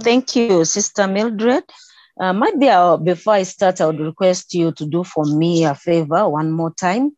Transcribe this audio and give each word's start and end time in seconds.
Thank 0.00 0.36
you, 0.36 0.64
Sister 0.64 1.06
Mildred. 1.06 1.64
Uh, 2.20 2.32
maybe 2.32 2.68
I'll, 2.68 2.98
before 2.98 3.34
I 3.34 3.42
start, 3.44 3.80
I 3.80 3.86
would 3.86 4.00
request 4.00 4.54
you 4.54 4.72
to 4.72 4.86
do 4.86 5.04
for 5.04 5.24
me 5.24 5.64
a 5.64 5.74
favor 5.74 6.28
one 6.28 6.50
more 6.50 6.72
time. 6.74 7.16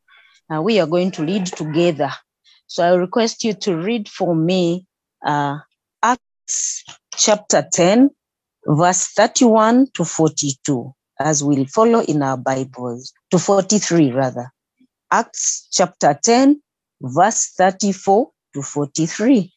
Uh, 0.52 0.62
we 0.62 0.78
are 0.78 0.86
going 0.86 1.10
to 1.12 1.24
read 1.24 1.46
together. 1.46 2.10
So 2.66 2.84
I 2.84 2.94
request 2.94 3.44
you 3.44 3.54
to 3.54 3.76
read 3.76 4.08
for 4.08 4.34
me 4.34 4.86
uh, 5.24 5.58
Acts 6.02 6.84
chapter 7.16 7.66
10, 7.72 8.10
verse 8.66 9.08
31 9.08 9.88
to 9.94 10.04
42, 10.04 10.92
as 11.20 11.42
we'll 11.42 11.66
follow 11.66 12.00
in 12.00 12.22
our 12.22 12.36
Bibles, 12.36 13.12
to 13.30 13.38
43 13.38 14.12
rather. 14.12 14.52
Acts 15.10 15.68
chapter 15.72 16.18
10, 16.22 16.60
verse 17.00 17.52
34 17.56 18.30
to 18.54 18.62
43. 18.62 19.52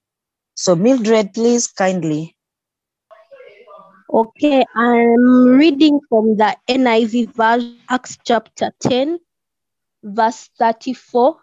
So 0.56 0.76
Mildred, 0.76 1.34
please 1.34 1.68
kindly. 1.68 2.37
Okay, 4.14 4.64
I'm 4.74 5.46
reading 5.58 6.00
from 6.08 6.38
the 6.38 6.56
NIV 6.70 7.36
version, 7.36 7.80
Acts 7.90 8.18
chapter 8.24 8.72
10, 8.80 9.20
verse 10.02 10.50
34 10.58 11.36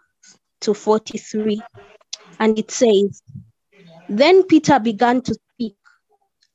to 0.62 0.72
43. 0.72 1.62
And 2.40 2.58
it 2.58 2.70
says, 2.70 3.22
Then 4.08 4.44
Peter 4.44 4.80
began 4.80 5.20
to 5.22 5.34
speak. 5.34 5.76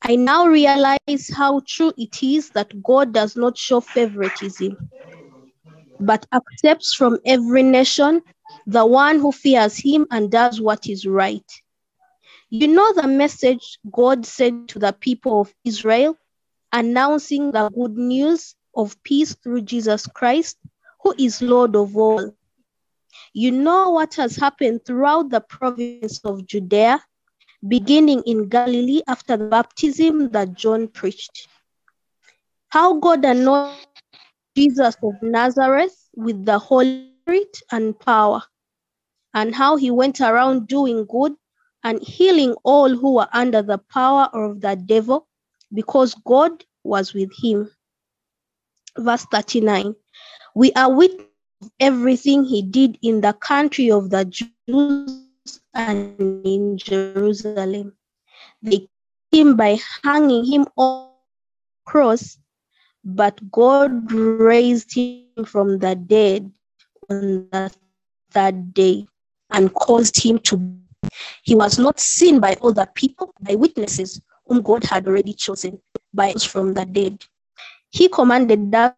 I 0.02 0.16
now 0.16 0.48
realize 0.48 1.30
how 1.32 1.62
true 1.68 1.94
it 1.96 2.24
is 2.24 2.50
that 2.52 2.82
God 2.82 3.14
does 3.14 3.36
not 3.36 3.56
show 3.56 3.80
favoritism, 3.80 4.78
but 6.00 6.26
accepts 6.34 6.96
from 6.96 7.20
every 7.26 7.62
nation 7.62 8.22
the 8.66 8.86
one 8.86 9.20
who 9.20 9.32
fears 9.32 9.78
him 9.78 10.08
and 10.10 10.32
does 10.32 10.60
what 10.60 10.88
is 10.88 11.06
right. 11.06 11.46
You 12.52 12.68
know 12.68 12.94
the 12.94 13.08
message 13.08 13.78
God 13.92 14.26
sent 14.26 14.70
to 14.70 14.80
the 14.80 14.92
people 14.92 15.42
of 15.42 15.54
Israel, 15.64 16.18
announcing 16.74 17.52
the 17.52 17.70
good 17.70 17.96
news 17.96 18.56
of 18.76 19.02
peace 19.04 19.36
through 19.36 19.62
Jesus 19.62 20.08
Christ, 20.08 20.58
who 21.04 21.14
is 21.20 21.44
Lord 21.44 21.76
of 21.76 21.96
all. 21.96 22.34
You 23.34 23.52
know 23.52 23.92
what 23.92 24.16
has 24.16 24.36
happened 24.36 24.84
throughout 24.84 25.30
the 25.30 25.42
province 25.42 26.22
of 26.26 26.48
Judea, 26.48 27.04
beginning 27.68 28.24
in 28.26 28.50
Galilee 28.50 29.04
after 29.08 29.38
the 29.38 29.46
baptism 29.46 30.30
that 30.30 30.56
John 30.56 30.88
preached. 30.88 31.48
How 32.70 32.96
God 32.96 33.26
anointed 33.26 33.86
Jesus 34.58 34.96
of 35.04 35.22
Nazareth 35.22 35.96
with 36.16 36.46
the 36.46 36.58
Holy 36.58 37.14
Spirit 37.22 37.62
and 37.72 38.00
power, 38.00 38.42
and 39.36 39.54
how 39.54 39.76
he 39.76 39.92
went 39.92 40.20
around 40.20 40.68
doing 40.68 41.06
good 41.06 41.36
and 41.84 42.02
healing 42.02 42.56
all 42.64 42.90
who 42.90 43.16
were 43.16 43.28
under 43.34 43.62
the 43.62 43.78
power 43.78 44.30
of 44.34 44.62
the 44.62 44.76
devil, 44.76 45.28
because 45.74 46.16
God 46.26 46.64
was 46.84 47.14
with 47.14 47.32
him. 47.42 47.72
Verse 48.98 49.26
39 49.32 49.96
We 50.56 50.72
are 50.74 50.94
witness 50.94 51.28
of 51.62 51.72
everything 51.80 52.44
he 52.44 52.62
did 52.62 52.98
in 53.02 53.22
the 53.22 53.34
country 53.34 53.92
of 53.92 54.10
the 54.10 54.26
Jews 54.26 55.30
and 55.74 56.20
in 56.46 56.78
Jerusalem. 56.78 57.94
They 58.62 58.80
killed 58.80 58.90
him 59.32 59.56
by 59.56 59.80
hanging 60.04 60.46
him 60.46 60.66
on 60.76 61.10
the 61.10 61.92
cross, 61.92 62.38
but 63.04 63.40
God 63.52 64.12
raised 64.12 64.94
him 64.94 65.46
from 65.46 65.80
the 65.80 65.96
dead 65.96 66.52
on 67.10 67.48
the 67.52 67.72
third 68.32 68.74
day 68.74 69.06
and 69.50 69.74
caused 69.74 70.22
him 70.22 70.40
to 70.40 70.58
he 71.44 71.56
was 71.56 71.80
not 71.80 72.00
seen 72.00 72.40
by 72.40 72.58
other 72.62 72.88
people, 72.94 73.34
by 73.42 73.56
witnesses 73.56 74.22
whom 74.46 74.62
God 74.62 74.84
had 74.84 75.08
already 75.08 75.34
chosen 75.34 75.82
by 76.14 76.32
us 76.32 76.44
from 76.44 76.74
the 76.74 76.86
dead. 76.86 77.24
He 77.92 78.10
commanded 78.10 78.74
us 78.74 78.94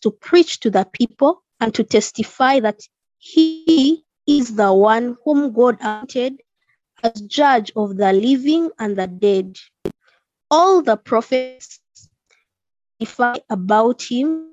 to 0.00 0.10
preach 0.10 0.60
to 0.60 0.70
the 0.70 0.86
people 0.92 1.42
and 1.60 1.74
to 1.74 1.84
testify 1.84 2.60
that 2.60 2.80
he 3.18 4.04
is 4.26 4.54
the 4.54 4.72
one 4.72 5.16
whom 5.24 5.52
God 5.52 5.76
appointed 5.80 6.40
as 7.02 7.20
judge 7.22 7.72
of 7.76 7.96
the 7.96 8.12
living 8.12 8.70
and 8.78 8.96
the 8.96 9.06
dead. 9.06 9.58
All 10.50 10.82
the 10.82 10.96
prophets 10.96 11.80
testify 12.98 13.36
about 13.50 14.02
him 14.02 14.50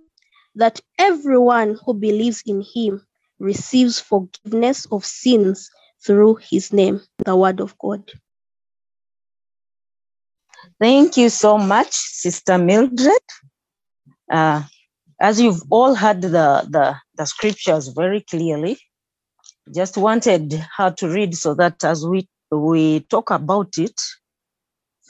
that 0.56 0.81
everyone 0.97 1.78
who 1.85 1.94
believes 1.94 2.44
in 2.45 2.61
him 2.61 3.06
receives 3.40 4.00
forgiveness 4.00 4.85
of 4.91 5.06
sins 5.06 5.69
through 6.06 6.35
his 6.50 6.73
name, 6.73 7.01
the 7.25 7.35
word 7.35 7.59
of 7.59 7.78
God. 7.78 8.12
Thank 10.79 11.17
you 11.17 11.29
so 11.29 11.57
much, 11.57 11.94
Sister 11.94 12.57
Mildred. 12.57 13.22
Uh, 14.31 14.63
as 15.19 15.40
you've 15.40 15.61
all 15.69 15.94
heard 15.94 16.22
the, 16.22 16.66
the, 16.69 16.95
the 17.16 17.25
scriptures 17.25 17.90
very 17.90 18.22
clearly, 18.22 18.78
just 19.73 19.97
wanted 19.97 20.53
her 20.78 20.91
to 20.91 21.07
read 21.07 21.35
so 21.35 21.53
that 21.53 21.84
as 21.84 22.06
we, 22.06 22.28
we 22.51 23.01
talk 23.01 23.29
about 23.31 23.78
it, 23.78 24.00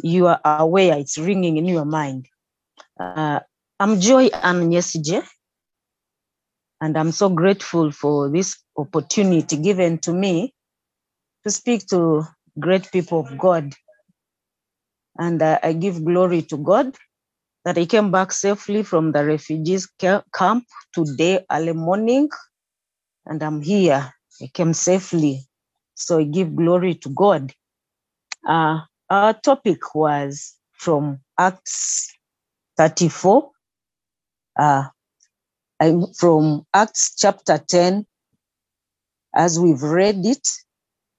you 0.04 0.28
are 0.28 0.40
aware 0.44 0.98
it's 0.98 1.18
ringing 1.18 1.58
in 1.58 1.66
your 1.66 1.86
mind. 1.86 2.28
Uh, 3.00 3.40
I'm 3.80 4.00
Joy 4.00 4.30
Nyesigye, 4.30 5.26
and 6.82 6.98
I'm 6.98 7.12
so 7.12 7.30
grateful 7.30 7.92
for 7.92 8.30
this 8.30 8.58
opportunity 8.78 9.58
given 9.58 9.98
to 10.00 10.14
me 10.14 10.54
to 11.44 11.52
speak 11.52 11.88
to 11.88 12.24
great 12.60 12.92
people 12.92 13.20
of 13.22 13.38
God. 13.38 13.74
And 15.18 15.42
uh, 15.42 15.60
I 15.64 15.74
give 15.74 16.04
glory 16.04 16.42
to 16.44 16.58
God 16.58 16.96
that 17.66 17.78
I 17.78 17.86
came 17.86 18.12
back 18.12 18.32
safely 18.32 18.84
from 18.84 19.12
the 19.12 19.26
refugees 19.26 19.88
camp 20.00 20.66
today 20.94 21.46
early 21.52 21.74
morning, 21.74 22.30
and 23.26 23.42
I'm 23.44 23.62
here. 23.62 24.14
I 24.42 24.48
came 24.48 24.74
safely. 24.74 25.46
So 25.96 26.20
I 26.20 26.24
give 26.24 26.56
glory 26.56 26.96
to 26.96 27.10
God. 27.10 27.54
Uh, 28.48 28.80
our 29.10 29.34
topic 29.34 29.94
was 29.94 30.56
from 30.74 31.20
Acts 31.38 32.12
34, 32.78 33.52
uh, 34.58 34.84
from 36.18 36.66
Acts 36.74 37.16
chapter 37.18 37.60
10, 37.60 38.06
as 39.36 39.60
we've 39.60 39.84
read 39.84 40.26
it, 40.26 40.48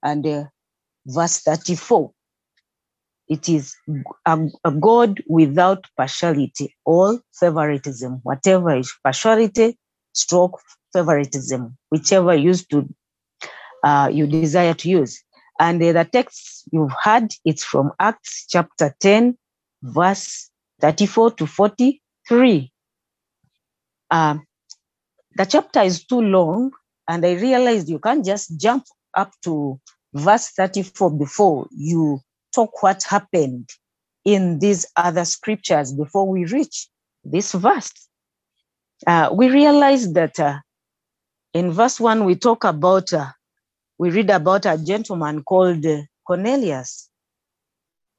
and 0.02 0.26
uh, 0.26 0.44
verse 1.06 1.40
34. 1.40 2.10
It 3.28 3.48
is 3.48 3.74
a, 4.26 4.38
a 4.64 4.72
God 4.72 5.22
without 5.26 5.86
partiality 5.96 6.74
or 6.84 7.20
favoritism, 7.32 8.20
whatever 8.22 8.76
is 8.76 8.92
partiality, 9.02 9.78
stroke 10.12 10.60
favoritism, 10.92 11.76
whichever 11.90 12.34
used 12.34 12.70
to 12.70 12.88
uh, 13.84 14.10
you 14.12 14.26
desire 14.26 14.74
to 14.74 14.88
use. 14.88 15.22
And 15.58 15.82
uh, 15.82 15.92
the 15.92 16.04
text 16.04 16.64
you've 16.72 16.92
heard, 17.02 17.32
it's 17.44 17.64
from 17.64 17.92
Acts 18.00 18.46
chapter 18.48 18.94
10, 19.00 19.36
verse 19.82 20.50
34 20.80 21.32
to 21.32 21.46
43. 21.46 22.72
Um, 24.10 24.44
the 25.36 25.44
chapter 25.44 25.80
is 25.80 26.04
too 26.04 26.20
long, 26.20 26.72
and 27.08 27.24
I 27.24 27.32
realized 27.32 27.88
you 27.88 27.98
can't 27.98 28.24
just 28.24 28.60
jump 28.60 28.84
up 29.14 29.32
to 29.44 29.80
verse 30.14 30.48
34 30.50 31.18
before 31.18 31.68
you 31.70 32.20
talk 32.54 32.82
what 32.82 33.02
happened 33.04 33.68
in 34.24 34.58
these 34.58 34.86
other 34.96 35.24
scriptures 35.24 35.92
before 35.92 36.28
we 36.28 36.44
reach 36.44 36.88
this 37.24 37.52
verse. 37.52 37.92
Uh, 39.06 39.30
we 39.34 39.48
realize 39.48 40.12
that 40.12 40.38
uh, 40.38 40.58
in 41.54 41.72
verse 41.72 41.98
1, 41.98 42.24
we 42.24 42.36
talk 42.36 42.64
about, 42.64 43.12
uh, 43.12 43.26
we 43.98 44.10
read 44.10 44.30
about 44.30 44.66
a 44.66 44.78
gentleman 44.78 45.42
called 45.42 45.84
Cornelius, 46.26 47.10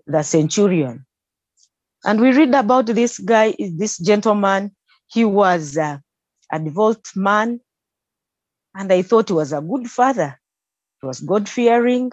the 0.05 0.23
centurion. 0.23 1.05
And 2.05 2.19
we 2.19 2.31
read 2.33 2.53
about 2.53 2.87
this 2.87 3.17
guy, 3.19 3.55
this 3.57 3.97
gentleman, 3.97 4.75
he 5.07 5.23
was 5.23 5.77
uh, 5.77 5.99
a 6.51 6.59
devout 6.59 7.05
man, 7.15 7.61
and 8.75 8.91
I 8.91 9.03
thought 9.03 9.29
he 9.29 9.33
was 9.33 9.53
a 9.53 9.61
good 9.61 9.89
father. 9.89 10.39
Was 11.03 11.19
God 11.19 11.49
fearing, 11.49 12.11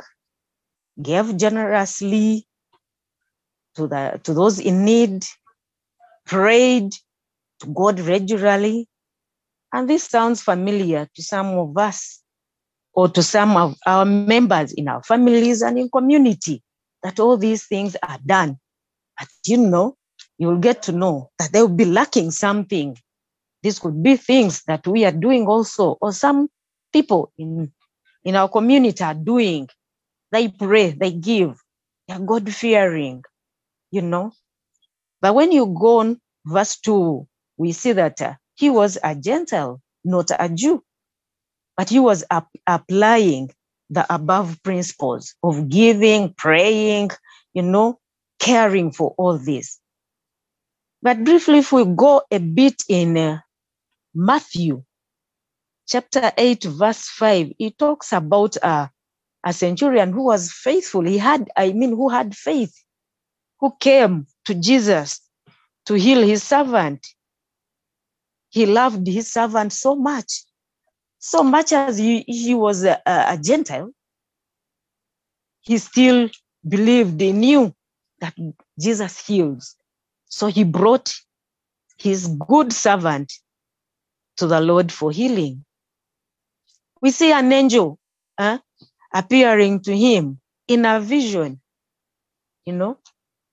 gave 1.00 1.36
generously 1.36 2.46
to 3.76 3.86
the 3.86 4.20
to 4.24 4.34
those 4.34 4.58
in 4.58 4.84
need, 4.84 5.24
prayed 6.26 6.92
to 7.60 7.66
God 7.68 8.00
regularly. 8.00 8.88
And 9.72 9.88
this 9.88 10.04
sounds 10.04 10.42
familiar 10.42 11.08
to 11.14 11.22
some 11.22 11.46
of 11.46 11.78
us 11.78 12.20
or 12.92 13.08
to 13.08 13.22
some 13.22 13.56
of 13.56 13.76
our 13.86 14.04
members 14.04 14.72
in 14.72 14.88
our 14.88 15.02
families 15.04 15.62
and 15.62 15.78
in 15.78 15.88
community 15.88 16.62
that 17.04 17.20
all 17.20 17.36
these 17.36 17.66
things 17.66 17.96
are 18.02 18.18
done. 18.26 18.58
But 19.18 19.28
you 19.46 19.58
know, 19.58 19.96
you'll 20.38 20.58
get 20.58 20.82
to 20.84 20.92
know 20.92 21.30
that 21.38 21.52
they 21.52 21.60
will 21.60 21.68
be 21.68 21.84
lacking 21.84 22.32
something. 22.32 22.96
This 23.62 23.78
could 23.78 24.02
be 24.02 24.16
things 24.16 24.64
that 24.66 24.86
we 24.86 25.04
are 25.04 25.12
doing 25.12 25.46
also, 25.46 25.96
or 26.00 26.12
some 26.12 26.48
people 26.92 27.32
in, 27.38 27.72
in 28.24 28.36
our 28.36 28.48
community 28.48 29.04
are 29.04 29.14
doing. 29.14 29.68
They 30.32 30.48
pray, 30.48 30.92
they 30.92 31.12
give, 31.12 31.56
they 32.08 32.14
are 32.14 32.20
God 32.20 32.52
fearing. 32.52 33.22
you 33.92 34.02
know. 34.02 34.32
But 35.22 35.34
when 35.34 35.52
you 35.52 35.66
go 35.78 36.00
on 36.00 36.20
verse 36.46 36.78
2, 36.80 37.26
we 37.58 37.72
see 37.72 37.92
that 37.92 38.22
uh, 38.22 38.34
he 38.56 38.70
was 38.70 38.98
a 39.02 39.16
Gentile, 39.16 39.80
not 40.04 40.30
a 40.38 40.48
Jew, 40.48 40.82
but 41.76 41.90
he 41.90 42.00
was 42.00 42.24
ap- 42.30 42.48
applying 42.66 43.50
the 43.90 44.06
above 44.14 44.62
principles 44.64 45.34
of 45.42 45.68
giving, 45.68 46.34
praying, 46.36 47.10
you 47.54 47.62
know, 47.62 47.98
caring 48.40 48.92
for 48.92 49.14
all 49.18 49.38
this. 49.38 49.80
But 51.02 51.24
briefly, 51.24 51.58
if 51.60 51.72
we 51.72 51.84
go 51.86 52.22
a 52.30 52.38
bit 52.38 52.82
in 52.88 53.16
uh, 53.18 53.40
Matthew 54.14 54.84
chapter 55.90 56.32
8, 56.38 56.64
verse 56.64 57.08
5, 57.08 57.52
it 57.58 57.76
talks 57.76 58.12
about 58.12 58.56
uh, 58.62 58.86
a 59.44 59.52
centurion 59.52 60.12
who 60.12 60.24
was 60.24 60.52
faithful. 60.52 61.02
He 61.02 61.18
had, 61.18 61.50
I 61.56 61.72
mean, 61.72 61.90
who 61.90 62.08
had 62.08 62.34
faith, 62.34 62.74
who 63.58 63.74
came 63.80 64.26
to 64.44 64.54
Jesus 64.54 65.20
to 65.86 65.94
heal 65.94 66.22
his 66.22 66.44
servant. 66.44 67.04
He 68.50 68.66
loved 68.66 69.06
his 69.06 69.32
servant 69.32 69.72
so 69.72 69.96
much, 69.96 70.44
so 71.18 71.42
much 71.42 71.72
as 71.72 71.98
he, 71.98 72.24
he 72.26 72.54
was 72.54 72.84
a, 72.84 73.00
a 73.06 73.38
Gentile, 73.42 73.90
he 75.60 75.78
still 75.78 76.30
believed, 76.66 77.20
he 77.20 77.32
knew 77.32 77.74
that 78.20 78.34
Jesus 78.78 79.26
heals. 79.26 79.76
So 80.26 80.46
he 80.46 80.64
brought 80.64 81.12
his 81.98 82.28
good 82.48 82.72
servant 82.72 83.32
to 84.36 84.46
the 84.46 84.60
Lord 84.60 84.90
for 84.92 85.10
healing. 85.10 85.64
We 87.02 87.10
see 87.10 87.32
an 87.32 87.52
angel 87.52 87.98
uh, 88.38 88.58
appearing 89.14 89.82
to 89.82 89.96
him 89.96 90.40
in 90.68 90.84
a 90.84 91.00
vision. 91.00 91.60
You 92.66 92.74
know, 92.74 92.98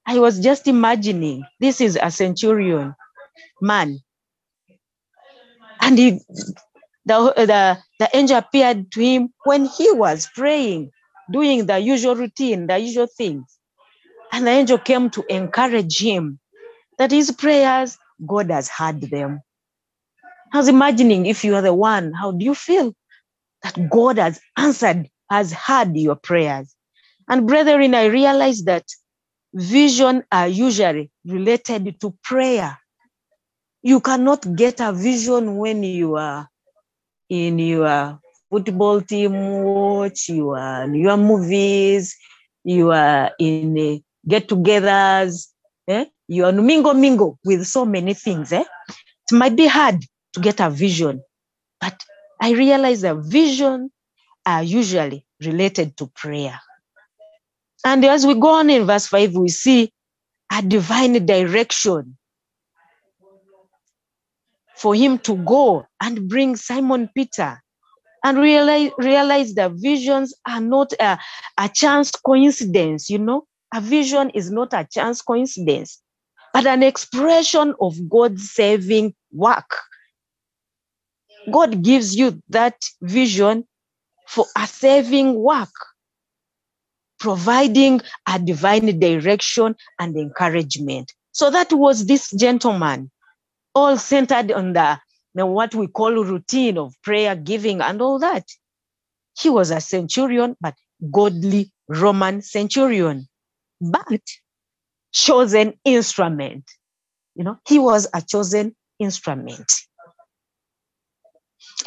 I 0.06 0.20
was 0.20 0.40
just 0.40 0.68
imagining 0.68 1.46
this 1.60 1.82
is 1.82 1.98
a 2.02 2.12
centurion 2.12 2.96
man. 3.62 4.00
And 5.82 5.98
he, 5.98 6.12
the, 7.06 7.34
the, 7.38 7.78
the 8.00 8.10
angel 8.14 8.38
appeared 8.38 8.92
to 8.94 9.02
him 9.02 9.34
when 9.46 9.66
he 9.66 9.92
was 9.92 10.30
praying, 10.36 10.92
doing 11.32 11.66
the 11.66 11.80
usual 11.80 12.16
routine, 12.16 12.68
the 12.68 12.78
usual 12.78 13.08
things. 13.08 13.60
And 14.32 14.48
the 14.48 14.52
angel 14.52 14.78
came 14.78 15.10
to 15.12 15.26
encourage 15.34 16.00
him 16.00 16.40
that 16.98 17.12
his 17.12 17.32
prayers, 17.32 17.98
God 18.26 18.52
has 18.52 18.70
heard 18.70 19.02
them. 19.02 19.42
I 20.54 20.58
was 20.58 20.68
imagining 20.68 21.26
if 21.26 21.44
you 21.44 21.56
are 21.56 21.62
the 21.62 21.74
one, 21.74 22.14
how 22.14 22.32
do 22.32 22.44
you 22.46 22.56
feel 22.56 22.94
that 23.64 23.90
God 23.90 24.18
has 24.18 24.40
answered, 24.58 25.10
has 25.30 25.52
heard 25.52 25.96
your 25.96 26.16
prayers? 26.16 26.76
And 27.30 27.48
brethren, 27.48 27.94
I 27.94 28.06
realize 28.06 28.64
that 28.64 28.86
vision 29.54 30.24
are 30.32 30.48
usually 30.48 31.12
related 31.26 32.00
to 32.02 32.16
prayer. 32.24 32.78
You 33.82 34.00
cannot 34.00 34.56
get 34.56 34.80
a 34.80 34.92
vision 34.94 35.58
when 35.58 35.84
you 35.84 36.16
are 36.16 36.50
in 37.30 37.60
your 37.60 38.20
football 38.50 39.02
team 39.02 39.34
watch, 39.64 40.30
you 40.30 40.52
are 40.52 40.88
your 40.88 41.18
movies, 41.18 42.16
you 42.64 42.92
are 42.92 43.32
in 43.40 44.02
get-togethers, 44.28 45.48
eh? 45.88 46.06
you 46.28 46.46
are 46.46 46.52
mingle 46.52 46.94
mingle 46.94 47.40
with 47.44 47.66
so 47.66 47.86
many 47.86 48.14
things. 48.14 48.52
Eh? 48.52 48.64
It 49.32 49.36
might 49.36 49.56
be 49.56 49.68
hard 49.68 50.04
to 50.34 50.40
get 50.40 50.60
a 50.60 50.70
vision, 50.70 51.22
but 51.80 51.96
I 52.42 52.52
realize 52.52 53.02
that 53.02 53.18
vision 53.18 53.92
are 54.46 54.64
usually 54.64 55.26
related 55.44 55.98
to 55.98 56.08
prayer. 56.08 56.60
And 57.86 58.04
as 58.06 58.26
we 58.26 58.34
go 58.36 58.50
on 58.50 58.70
in 58.70 58.86
verse 58.86 59.08
5, 59.08 59.36
we 59.36 59.50
see 59.50 59.92
a 60.52 60.62
divine 60.62 61.26
direction 61.26 62.18
for 64.76 64.94
him 64.96 65.18
to 65.20 65.36
go 65.36 65.86
and 66.02 66.30
bring 66.30 66.56
Simon 66.56 67.10
Peter 67.14 67.62
and 68.24 68.38
realize, 68.38 68.92
realize 68.98 69.54
that 69.56 69.72
visions 69.76 70.34
are 70.48 70.62
not 70.62 70.94
a, 71.00 71.18
a 71.58 71.70
chance 71.70 72.12
coincidence, 72.12 73.10
you 73.10 73.20
know. 73.20 73.46
A 73.74 73.82
vision 73.82 74.30
is 74.30 74.50
not 74.50 74.74
a 74.74 74.88
chance 74.90 75.22
coincidence, 75.22 76.02
but 76.54 76.66
an 76.66 76.84
expression 76.84 77.74
of 77.82 77.96
God's 78.10 78.52
saving 78.52 79.14
work. 79.32 79.78
God 81.52 81.84
gives 81.84 82.16
you 82.16 82.42
that 82.50 82.76
vision 83.02 83.66
for 84.28 84.46
a 84.58 84.68
saving 84.68 85.36
work, 85.36 85.70
providing 87.20 88.02
a 88.28 88.40
divine 88.40 89.00
direction 89.00 89.76
and 90.00 90.16
encouragement. 90.18 91.14
So 91.32 91.52
that 91.52 91.72
was 91.74 92.06
this 92.06 92.32
gentleman, 92.32 93.12
all 93.76 93.98
centered 93.98 94.52
on 94.52 94.74
the, 94.74 95.00
the 95.36 95.46
what 95.46 95.76
we 95.76 95.88
call 95.88 96.14
routine 96.24 96.78
of 96.78 96.94
prayer, 97.04 97.36
giving, 97.36 97.82
and 97.82 98.02
all 98.02 98.20
that. 98.20 98.46
He 99.40 99.50
was 99.50 99.72
a 99.72 99.82
centurion, 99.82 100.56
but 100.62 100.76
godly 101.12 101.72
Roman 101.90 102.42
centurion, 102.42 103.28
but 103.82 104.22
chosen 105.14 105.74
instrument. 105.86 106.66
You 107.36 107.46
know, 107.46 107.58
he 107.68 107.80
was 107.80 108.08
a 108.14 108.22
chosen 108.22 108.76
instrument. 109.00 109.72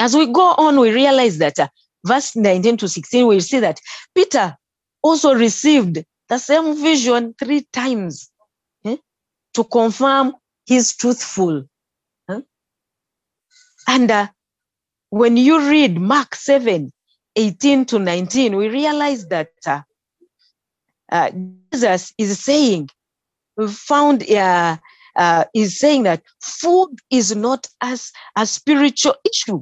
As 0.01 0.15
we 0.15 0.25
go 0.25 0.55
on, 0.57 0.79
we 0.79 0.91
realize 0.91 1.37
that 1.37 1.59
uh, 1.59 1.67
verse 2.03 2.35
19 2.35 2.77
to 2.77 2.87
16, 2.87 3.27
we 3.27 3.39
see 3.39 3.59
that 3.59 3.79
Peter 4.15 4.57
also 5.03 5.35
received 5.35 6.03
the 6.27 6.39
same 6.39 6.75
vision 6.81 7.35
three 7.37 7.67
times 7.71 8.31
eh, 8.83 8.97
to 9.53 9.63
confirm 9.63 10.33
he's 10.65 10.95
truthful. 10.97 11.65
eh. 12.29 12.41
And 13.87 14.09
uh, 14.09 14.27
when 15.11 15.37
you 15.37 15.69
read 15.69 16.01
Mark 16.01 16.33
7 16.33 16.91
18 17.35 17.85
to 17.85 17.99
19, 17.99 18.55
we 18.55 18.69
realize 18.69 19.27
that 19.27 19.49
uh, 19.67 19.81
uh, 21.11 21.29
Jesus 21.71 22.11
is 22.17 22.39
saying, 22.39 22.89
found 23.69 24.27
uh, 24.31 24.77
uh, 25.15 25.43
is 25.53 25.77
saying 25.77 26.03
that 26.03 26.23
food 26.41 26.89
is 27.11 27.35
not 27.35 27.67
as 27.81 28.11
a 28.35 28.47
spiritual 28.47 29.13
issue. 29.31 29.61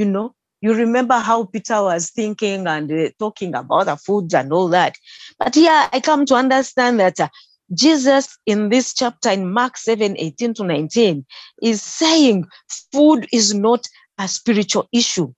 You 0.00 0.06
know, 0.06 0.34
you 0.62 0.72
remember 0.72 1.18
how 1.18 1.44
Peter 1.44 1.82
was 1.82 2.08
thinking 2.08 2.66
and 2.66 2.90
uh, 2.90 3.10
talking 3.18 3.54
about 3.54 3.84
the 3.84 3.96
food 3.96 4.32
and 4.32 4.50
all 4.50 4.68
that. 4.68 4.96
But 5.38 5.54
yeah, 5.56 5.90
I 5.92 6.00
come 6.00 6.24
to 6.24 6.36
understand 6.36 6.98
that 7.00 7.20
uh, 7.20 7.28
Jesus 7.74 8.38
in 8.46 8.70
this 8.70 8.94
chapter 8.94 9.28
in 9.28 9.52
Mark 9.52 9.76
7 9.76 10.16
18 10.18 10.54
to 10.54 10.64
19 10.64 11.26
is 11.62 11.82
saying 11.82 12.46
food 12.90 13.28
is 13.30 13.52
not 13.52 13.86
a 14.16 14.26
spiritual 14.26 14.88
issue. 14.90 15.34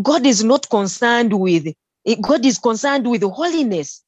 God 0.00 0.24
is 0.24 0.44
not 0.44 0.70
concerned 0.70 1.32
with, 1.32 1.74
God 2.20 2.46
is 2.46 2.58
concerned 2.58 3.10
with 3.10 3.24
holiness, 3.24 4.00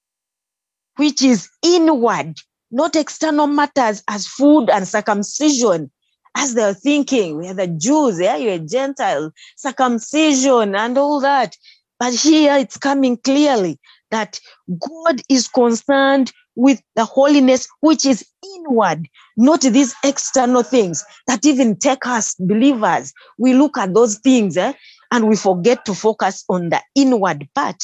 which 0.98 1.20
is 1.20 1.48
inward, 1.64 2.36
not 2.70 2.94
external 2.94 3.48
matters 3.48 4.04
as 4.06 4.28
food 4.28 4.70
and 4.70 4.86
circumcision. 4.86 5.90
As 6.36 6.54
they're 6.54 6.74
thinking, 6.74 7.36
we're 7.36 7.54
the 7.54 7.68
Jews, 7.68 8.18
yeah, 8.20 8.36
you're 8.36 8.54
a 8.54 8.58
Gentile, 8.58 9.30
circumcision 9.56 10.74
and 10.74 10.98
all 10.98 11.20
that. 11.20 11.56
But 11.98 12.12
here 12.14 12.56
it's 12.56 12.76
coming 12.76 13.16
clearly 13.16 13.78
that 14.10 14.40
God 14.68 15.20
is 15.28 15.48
concerned 15.48 16.32
with 16.56 16.80
the 16.96 17.04
holiness 17.04 17.66
which 17.80 18.04
is 18.06 18.24
inward, 18.56 19.08
not 19.36 19.60
these 19.62 19.94
external 20.04 20.62
things 20.62 21.04
that 21.26 21.44
even 21.44 21.76
take 21.76 22.06
us 22.06 22.34
believers. 22.38 23.12
We 23.38 23.54
look 23.54 23.76
at 23.78 23.94
those 23.94 24.18
things 24.18 24.56
eh, 24.56 24.72
and 25.10 25.28
we 25.28 25.36
forget 25.36 25.84
to 25.86 25.94
focus 25.94 26.44
on 26.48 26.70
the 26.70 26.80
inward 26.94 27.48
part. 27.54 27.82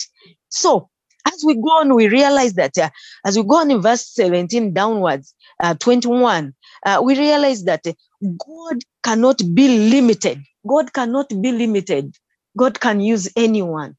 So, 0.49 0.89
as 1.27 1.45
we 1.45 1.55
go 1.55 1.69
on, 1.69 1.95
we 1.95 2.09
realize 2.09 2.55
that 2.55 2.79
uh, 2.79 2.91
as 3.27 3.37
we 3.37 3.45
go 3.45 3.57
on 3.57 3.71
in 3.71 3.83
verse 3.83 4.07
17 4.15 4.73
downwards, 4.73 5.35
uh, 5.63 5.75
21, 5.75 6.55
uh, 6.87 7.01
we 7.03 7.19
realize 7.19 7.65
that 7.65 7.85
God 7.85 8.79
cannot 9.03 9.41
be 9.55 9.91
limited. 9.91 10.43
God 10.67 10.93
cannot 10.93 11.29
be 11.41 11.53
limited. 11.53 12.15
God 12.57 12.81
can 12.81 13.01
use 13.01 13.31
anyone 13.37 13.97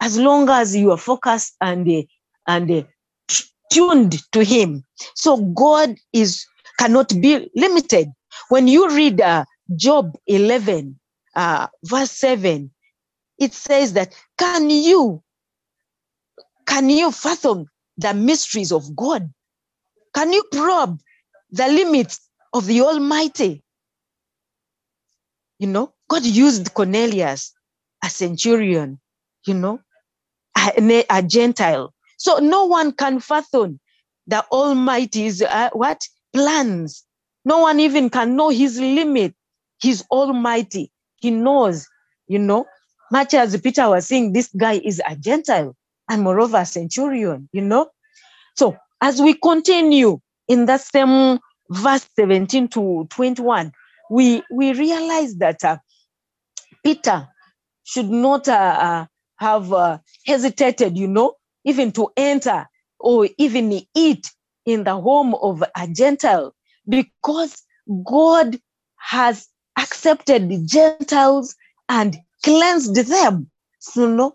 as 0.00 0.18
long 0.18 0.48
as 0.48 0.74
you 0.74 0.90
are 0.90 0.98
focused 0.98 1.56
and 1.60 1.88
uh, 1.88 2.02
and 2.46 2.70
uh, 2.70 2.82
tuned 3.72 4.18
to 4.32 4.44
Him. 4.44 4.84
So 5.14 5.36
God 5.38 5.96
is 6.12 6.46
cannot 6.78 7.08
be 7.20 7.50
limited. 7.54 8.08
When 8.48 8.68
you 8.68 8.88
read 8.94 9.20
uh, 9.20 9.44
Job 9.76 10.16
11, 10.26 10.98
uh, 11.36 11.66
verse 11.84 12.10
7, 12.12 12.70
it 13.38 13.52
says 13.52 13.92
that 13.92 14.14
can 14.38 14.70
you 14.70 15.22
can 16.66 16.88
you 16.88 17.10
fathom 17.12 17.66
the 17.96 18.14
mysteries 18.14 18.72
of 18.72 18.94
God? 18.96 19.30
Can 20.14 20.32
you 20.32 20.42
probe 20.52 20.98
the 21.52 21.66
limits 21.68 22.20
of 22.52 22.66
the 22.66 22.80
Almighty? 22.82 23.62
You 25.58 25.68
know, 25.68 25.92
God 26.08 26.24
used 26.24 26.72
Cornelius, 26.74 27.52
a 28.02 28.08
centurion, 28.08 28.98
you 29.46 29.54
know, 29.54 29.80
a, 30.56 31.04
a 31.10 31.22
Gentile. 31.22 31.92
So 32.18 32.38
no 32.38 32.66
one 32.66 32.92
can 32.92 33.20
fathom 33.20 33.80
the 34.26 34.44
Almighty's 34.50 35.42
uh, 35.42 35.70
what 35.72 36.06
plans. 36.32 37.04
No 37.44 37.58
one 37.60 37.80
even 37.80 38.10
can 38.10 38.36
know 38.36 38.48
his 38.48 38.78
limit. 38.78 39.34
He's 39.80 40.02
Almighty. 40.10 40.92
He 41.16 41.30
knows, 41.30 41.86
you 42.28 42.38
know, 42.38 42.66
much 43.10 43.34
as 43.34 43.58
Peter 43.60 43.88
was 43.88 44.06
saying, 44.06 44.32
this 44.32 44.48
guy 44.56 44.74
is 44.84 45.00
a 45.06 45.16
Gentile 45.16 45.76
and 46.08 46.22
moreover 46.22 46.58
a 46.58 46.66
centurion, 46.66 47.48
you 47.52 47.62
know. 47.62 47.88
So 48.56 48.76
as 49.00 49.20
we 49.20 49.34
continue 49.34 50.20
in 50.50 50.66
that 50.66 50.80
same 50.80 51.38
verse 51.70 52.06
17 52.16 52.66
to 52.68 53.06
21, 53.08 53.70
we, 54.10 54.42
we 54.50 54.72
realize 54.72 55.36
that 55.36 55.62
uh, 55.64 55.78
Peter 56.84 57.28
should 57.84 58.10
not 58.10 58.48
uh, 58.48 58.52
uh, 58.52 59.06
have 59.36 59.72
uh, 59.72 59.98
hesitated, 60.26 60.98
you 60.98 61.06
know, 61.06 61.34
even 61.64 61.92
to 61.92 62.10
enter 62.16 62.66
or 62.98 63.28
even 63.38 63.80
eat 63.94 64.28
in 64.66 64.82
the 64.82 65.00
home 65.00 65.36
of 65.36 65.62
a 65.76 65.86
Gentile 65.86 66.52
because 66.88 67.62
God 68.04 68.58
has 68.96 69.46
accepted 69.78 70.48
the 70.48 70.58
Gentiles 70.66 71.54
and 71.88 72.18
cleansed 72.42 72.96
them. 72.96 73.48
So, 73.78 74.08
you 74.08 74.16
know, 74.16 74.34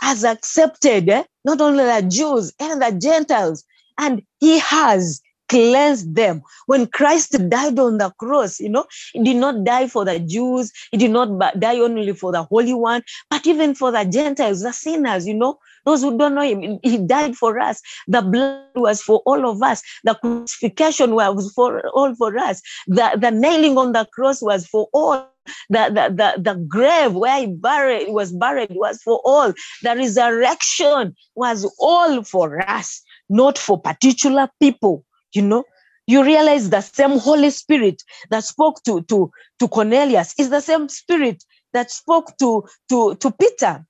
has 0.00 0.24
accepted 0.24 1.10
eh, 1.10 1.24
not 1.44 1.60
only 1.60 1.84
the 1.84 2.08
Jews 2.08 2.50
and 2.58 2.80
the 2.80 2.98
Gentiles, 2.98 3.62
and 3.98 4.22
he 4.38 4.58
has 4.60 5.20
cleansed 5.50 6.14
them. 6.14 6.42
When 6.66 6.86
Christ 6.86 7.36
died 7.48 7.78
on 7.78 7.98
the 7.98 8.10
cross, 8.10 8.60
you 8.60 8.68
know, 8.68 8.86
he 9.12 9.22
did 9.22 9.36
not 9.36 9.64
die 9.64 9.88
for 9.88 10.04
the 10.04 10.20
Jews, 10.20 10.72
he 10.92 10.96
did 10.96 11.10
not 11.10 11.58
die 11.58 11.80
only 11.80 12.12
for 12.12 12.30
the 12.32 12.44
Holy 12.44 12.72
One, 12.72 13.02
but 13.28 13.46
even 13.46 13.74
for 13.74 13.90
the 13.90 14.04
Gentiles, 14.04 14.62
the 14.62 14.72
sinners, 14.72 15.26
you 15.26 15.34
know, 15.34 15.58
those 15.84 16.02
who 16.02 16.16
don't 16.16 16.34
know 16.34 16.42
him, 16.42 16.78
he 16.82 16.98
died 16.98 17.36
for 17.36 17.58
us. 17.58 17.82
The 18.06 18.22
blood 18.22 18.66
was 18.76 19.02
for 19.02 19.22
all 19.26 19.48
of 19.48 19.62
us. 19.62 19.82
The 20.04 20.14
crucifixion 20.14 21.14
was 21.14 21.52
for 21.52 21.86
all 21.88 22.14
for 22.14 22.38
us. 22.38 22.62
The, 22.86 23.18
the 23.18 23.30
nailing 23.30 23.76
on 23.76 23.92
the 23.92 24.06
cross 24.12 24.40
was 24.40 24.66
for 24.66 24.88
all. 24.92 25.26
The, 25.68 25.88
the, 25.88 26.14
the, 26.14 26.42
the 26.42 26.54
grave 26.68 27.14
where 27.14 27.40
he 27.40 27.46
buried 27.46 28.12
was 28.12 28.30
buried 28.30 28.70
was 28.72 29.02
for 29.02 29.20
all. 29.24 29.52
The 29.82 29.96
resurrection 29.96 31.16
was 31.34 31.68
all 31.80 32.22
for 32.22 32.62
us, 32.68 33.02
not 33.28 33.58
for 33.58 33.80
particular 33.80 34.48
people. 34.60 35.04
You 35.32 35.42
know, 35.42 35.64
you 36.06 36.24
realize 36.24 36.70
the 36.70 36.80
same 36.80 37.18
Holy 37.18 37.50
Spirit 37.50 38.02
that 38.30 38.44
spoke 38.44 38.82
to, 38.84 39.02
to, 39.02 39.30
to 39.60 39.68
Cornelius 39.68 40.34
is 40.38 40.50
the 40.50 40.60
same 40.60 40.88
Spirit 40.88 41.44
that 41.72 41.90
spoke 41.90 42.36
to, 42.38 42.64
to, 42.88 43.14
to 43.16 43.30
Peter. 43.30 43.86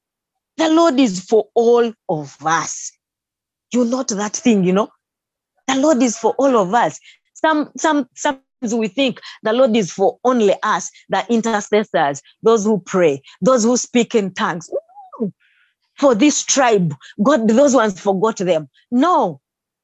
The 0.56 0.68
Lord 0.68 1.00
is 1.00 1.24
for 1.24 1.48
all 1.54 1.92
of 2.08 2.36
us. 2.44 2.92
You're 3.72 3.86
not 3.86 4.08
that 4.08 4.36
thing, 4.36 4.64
you 4.64 4.72
know. 4.72 4.90
The 5.68 5.76
Lord 5.76 6.02
is 6.02 6.18
for 6.18 6.34
all 6.38 6.56
of 6.58 6.74
us. 6.74 6.98
Some, 7.34 7.70
some, 7.76 8.06
sometimes 8.14 8.74
we 8.74 8.88
think 8.88 9.20
the 9.42 9.52
Lord 9.52 9.74
is 9.74 9.92
for 9.92 10.18
only 10.24 10.54
us, 10.62 10.90
the 11.08 11.24
intercessors, 11.32 12.20
those 12.42 12.64
who 12.64 12.80
pray, 12.80 13.22
those 13.40 13.64
who 13.64 13.76
speak 13.76 14.14
in 14.14 14.34
tongues. 14.34 14.68
For 15.96 16.14
this 16.14 16.44
tribe, 16.44 16.94
God, 17.22 17.48
those 17.48 17.74
ones 17.74 18.00
forgot 18.00 18.38
them. 18.38 18.68
No, 18.90 19.40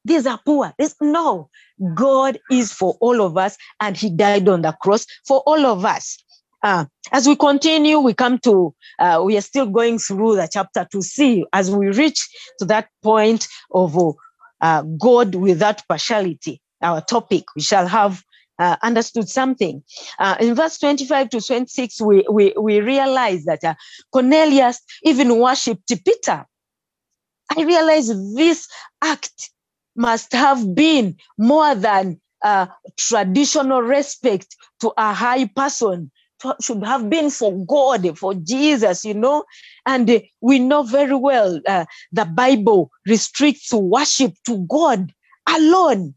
these 0.07 0.27
are 0.27 0.41
poor. 0.45 0.73
This, 0.79 0.95
no, 1.01 1.51
God 1.95 2.39
is 2.51 2.73
for 2.73 2.97
all 3.01 3.21
of 3.23 3.37
us, 3.37 3.57
and 3.81 3.97
He 3.97 4.11
died 4.11 4.49
on 4.49 4.63
the 4.63 4.73
cross 4.73 5.07
for 5.27 5.41
all 5.47 5.67
of 5.67 5.85
us. 5.85 6.19
Uh, 6.63 6.87
as 7.13 7.29
we 7.29 7.37
continue, 7.37 7.99
we 8.01 8.15
come 8.15 8.39
to, 8.41 8.75
uh, 8.99 9.23
we 9.25 9.37
are 9.37 9.43
still 9.43 9.67
going 9.67 9.99
through 9.99 10.37
the 10.37 10.49
chapter 10.51 10.87
to 10.91 11.03
see 11.03 11.45
as 11.53 11.71
we 11.71 11.89
reach 11.89 12.29
to 12.59 12.65
that 12.65 12.89
point 13.03 13.47
of 13.73 13.97
uh, 14.61 14.83
God 14.99 15.35
without 15.35 15.87
partiality, 15.89 16.61
our 16.83 17.01
topic, 17.03 17.45
we 17.55 17.63
shall 17.63 17.87
have 17.87 18.23
uh, 18.59 18.77
understood 18.83 19.29
something. 19.29 19.83
Uh, 20.19 20.37
in 20.41 20.55
verse 20.55 20.79
25 20.79 21.31
to 21.31 21.41
26, 21.41 22.01
we, 22.01 22.25
we, 22.31 22.55
we 22.61 22.81
realize 22.81 23.45
that 23.45 23.63
uh, 23.65 23.75
Cornelius 24.13 24.81
even 25.05 25.39
worshipped 25.39 25.93
Peter. 26.05 26.47
I 27.57 27.63
realize 27.63 28.09
this 28.35 28.69
act 29.03 29.51
must 29.97 30.33
have 30.33 30.75
been 30.75 31.17
more 31.39 31.75
than 31.75 32.21
traditional 32.97 33.83
respect 33.83 34.55
to 34.81 34.93
a 34.97 35.13
high 35.13 35.47
person 35.47 36.11
should 36.61 36.85
have 36.85 37.09
been 37.09 37.31
for 37.31 37.65
God, 37.67 38.19
for 38.19 38.35
Jesus, 38.35 39.05
you 39.05 39.15
know. 39.15 39.45
And 39.87 40.09
uh, 40.09 40.21
we 40.41 40.59
know 40.59 40.83
very 40.83 41.17
well 41.17 41.61
uh, 41.67 41.87
the 42.13 42.25
Bible 42.25 42.91
restricts 43.07 43.73
worship 43.73 44.35
to 44.47 44.59
God 44.69 45.13
alone. 45.49 46.15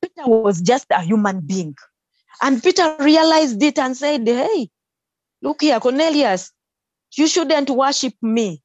Peter 0.00 0.28
was 0.28 0.60
just 0.60 0.86
a 0.90 1.02
human 1.02 1.40
being. 1.40 1.74
And 2.40 2.62
Peter 2.62 2.94
realized 3.00 3.62
it 3.62 3.78
and 3.78 3.96
said, 3.96 4.26
Hey, 4.26 4.70
look 5.42 5.62
here, 5.62 5.80
Cornelius, 5.80 6.52
you 7.16 7.26
shouldn't 7.26 7.70
worship 7.70 8.14
me. 8.22 8.62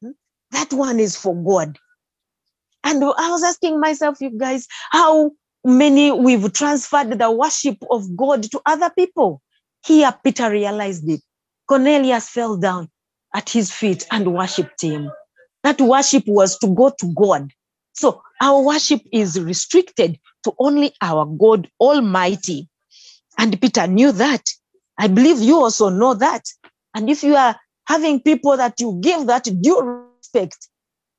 Hmm? 0.00 0.12
That 0.52 0.72
one 0.72 1.00
is 1.00 1.16
for 1.16 1.34
God. 1.34 1.76
And 2.84 3.02
I 3.02 3.30
was 3.30 3.42
asking 3.42 3.80
myself, 3.80 4.20
you 4.20 4.30
guys, 4.30 4.66
how 4.90 5.32
many 5.64 6.12
we've 6.12 6.52
transferred 6.52 7.18
the 7.18 7.30
worship 7.30 7.76
of 7.90 8.16
God 8.16 8.44
to 8.44 8.60
other 8.66 8.90
people? 8.90 9.42
Here, 9.84 10.14
Peter 10.24 10.50
realized 10.50 11.08
it. 11.08 11.20
Cornelius 11.68 12.28
fell 12.28 12.56
down 12.56 12.88
at 13.34 13.50
his 13.50 13.70
feet 13.70 14.06
and 14.10 14.32
worshiped 14.32 14.82
him. 14.82 15.10
That 15.64 15.80
worship 15.80 16.24
was 16.26 16.58
to 16.58 16.68
go 16.68 16.92
to 16.98 17.14
God. 17.14 17.50
So 17.92 18.22
our 18.40 18.62
worship 18.62 19.00
is 19.12 19.40
restricted 19.40 20.18
to 20.44 20.52
only 20.58 20.94
our 21.02 21.26
God 21.26 21.68
Almighty. 21.80 22.68
And 23.38 23.60
Peter 23.60 23.86
knew 23.86 24.12
that. 24.12 24.48
I 24.98 25.08
believe 25.08 25.40
you 25.40 25.56
also 25.56 25.88
know 25.88 26.14
that. 26.14 26.44
And 26.94 27.10
if 27.10 27.22
you 27.22 27.36
are 27.36 27.56
having 27.86 28.20
people 28.20 28.56
that 28.56 28.80
you 28.80 28.98
give 29.02 29.26
that 29.26 29.48
due 29.60 30.04
respect, 30.18 30.68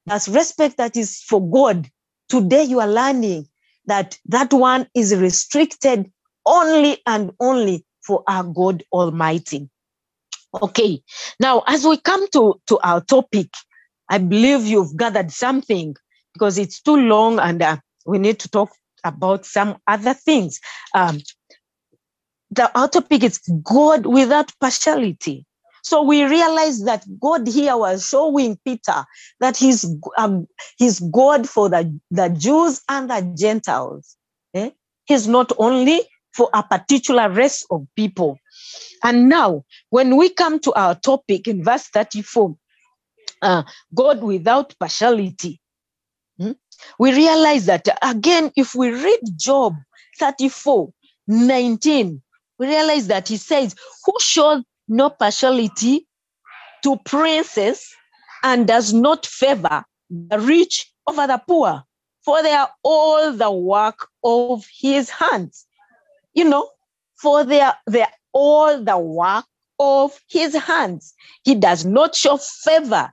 that's 0.09 0.27
respect 0.27 0.77
that 0.77 0.97
is 0.97 1.21
for 1.21 1.39
God, 1.39 1.87
today 2.29 2.63
you 2.63 2.79
are 2.79 2.87
learning 2.87 3.47
that 3.85 4.17
that 4.25 4.51
one 4.51 4.87
is 4.95 5.15
restricted 5.15 6.11
only 6.45 6.97
and 7.05 7.31
only 7.39 7.85
for 8.01 8.23
our 8.27 8.43
God 8.43 8.83
Almighty. 8.91 9.69
Okay, 10.63 11.03
now 11.39 11.63
as 11.67 11.85
we 11.85 11.97
come 11.97 12.27
to, 12.31 12.59
to 12.67 12.79
our 12.79 13.01
topic, 13.01 13.49
I 14.09 14.17
believe 14.17 14.65
you've 14.65 14.97
gathered 14.97 15.31
something 15.31 15.95
because 16.33 16.57
it's 16.57 16.81
too 16.81 16.97
long 16.97 17.37
and 17.37 17.61
uh, 17.61 17.77
we 18.07 18.17
need 18.17 18.39
to 18.39 18.49
talk 18.49 18.71
about 19.03 19.45
some 19.45 19.77
other 19.87 20.15
things. 20.15 20.59
Um, 20.95 21.21
the 22.49 22.75
our 22.77 22.87
topic 22.87 23.23
is 23.23 23.37
God 23.63 24.07
without 24.07 24.51
partiality. 24.59 25.45
So 25.89 26.03
we 26.03 26.23
realize 26.23 26.83
that 26.83 27.03
God 27.19 27.47
here 27.47 27.75
was 27.75 28.07
showing 28.07 28.59
Peter 28.63 29.05
that 29.39 29.57
he's, 29.57 29.91
um, 30.19 30.47
he's 30.77 30.99
God 30.99 31.49
for 31.49 31.67
the, 31.67 31.99
the 32.11 32.29
Jews 32.29 32.79
and 32.87 33.09
the 33.09 33.33
Gentiles. 33.35 34.15
Eh? 34.53 34.69
He's 35.05 35.27
not 35.27 35.51
only 35.57 36.01
for 36.31 36.47
a 36.53 36.61
particular 36.61 37.27
race 37.31 37.65
of 37.71 37.87
people. 37.95 38.37
And 39.03 39.29
now, 39.29 39.63
when 39.89 40.15
we 40.15 40.29
come 40.29 40.59
to 40.59 40.73
our 40.73 40.93
topic 40.93 41.47
in 41.47 41.63
verse 41.63 41.87
34, 41.87 42.55
uh, 43.41 43.63
God 43.95 44.21
without 44.21 44.75
partiality, 44.79 45.59
hmm, 46.37 46.51
we 46.99 47.15
realize 47.15 47.65
that 47.65 47.87
again, 48.03 48.51
if 48.55 48.75
we 48.75 48.91
read 48.91 49.21
Job 49.37 49.73
34 50.19 50.93
19, 51.27 52.21
we 52.59 52.67
realize 52.67 53.07
that 53.07 53.27
he 53.27 53.37
says, 53.37 53.73
Who 54.05 54.13
shows 54.19 54.63
no 54.89 55.09
partiality 55.09 56.07
to 56.83 56.97
princes 57.05 57.87
and 58.43 58.67
does 58.67 58.93
not 58.93 59.25
favor 59.25 59.83
the 60.09 60.39
rich 60.39 60.91
over 61.07 61.27
the 61.27 61.41
poor, 61.47 61.83
for 62.25 62.41
they 62.43 62.51
are 62.51 62.69
all 62.83 63.31
the 63.31 63.51
work 63.51 64.07
of 64.23 64.65
his 64.81 65.09
hands 65.09 65.67
you 66.33 66.45
know, 66.45 66.69
for 67.21 67.43
their 67.43 67.73
their 67.87 68.07
all 68.31 68.81
the 68.81 68.97
work 68.97 69.45
of 69.79 70.19
his 70.29 70.55
hands. 70.55 71.13
He 71.43 71.55
does 71.55 71.85
not 71.85 72.15
show 72.15 72.37
favor 72.37 73.11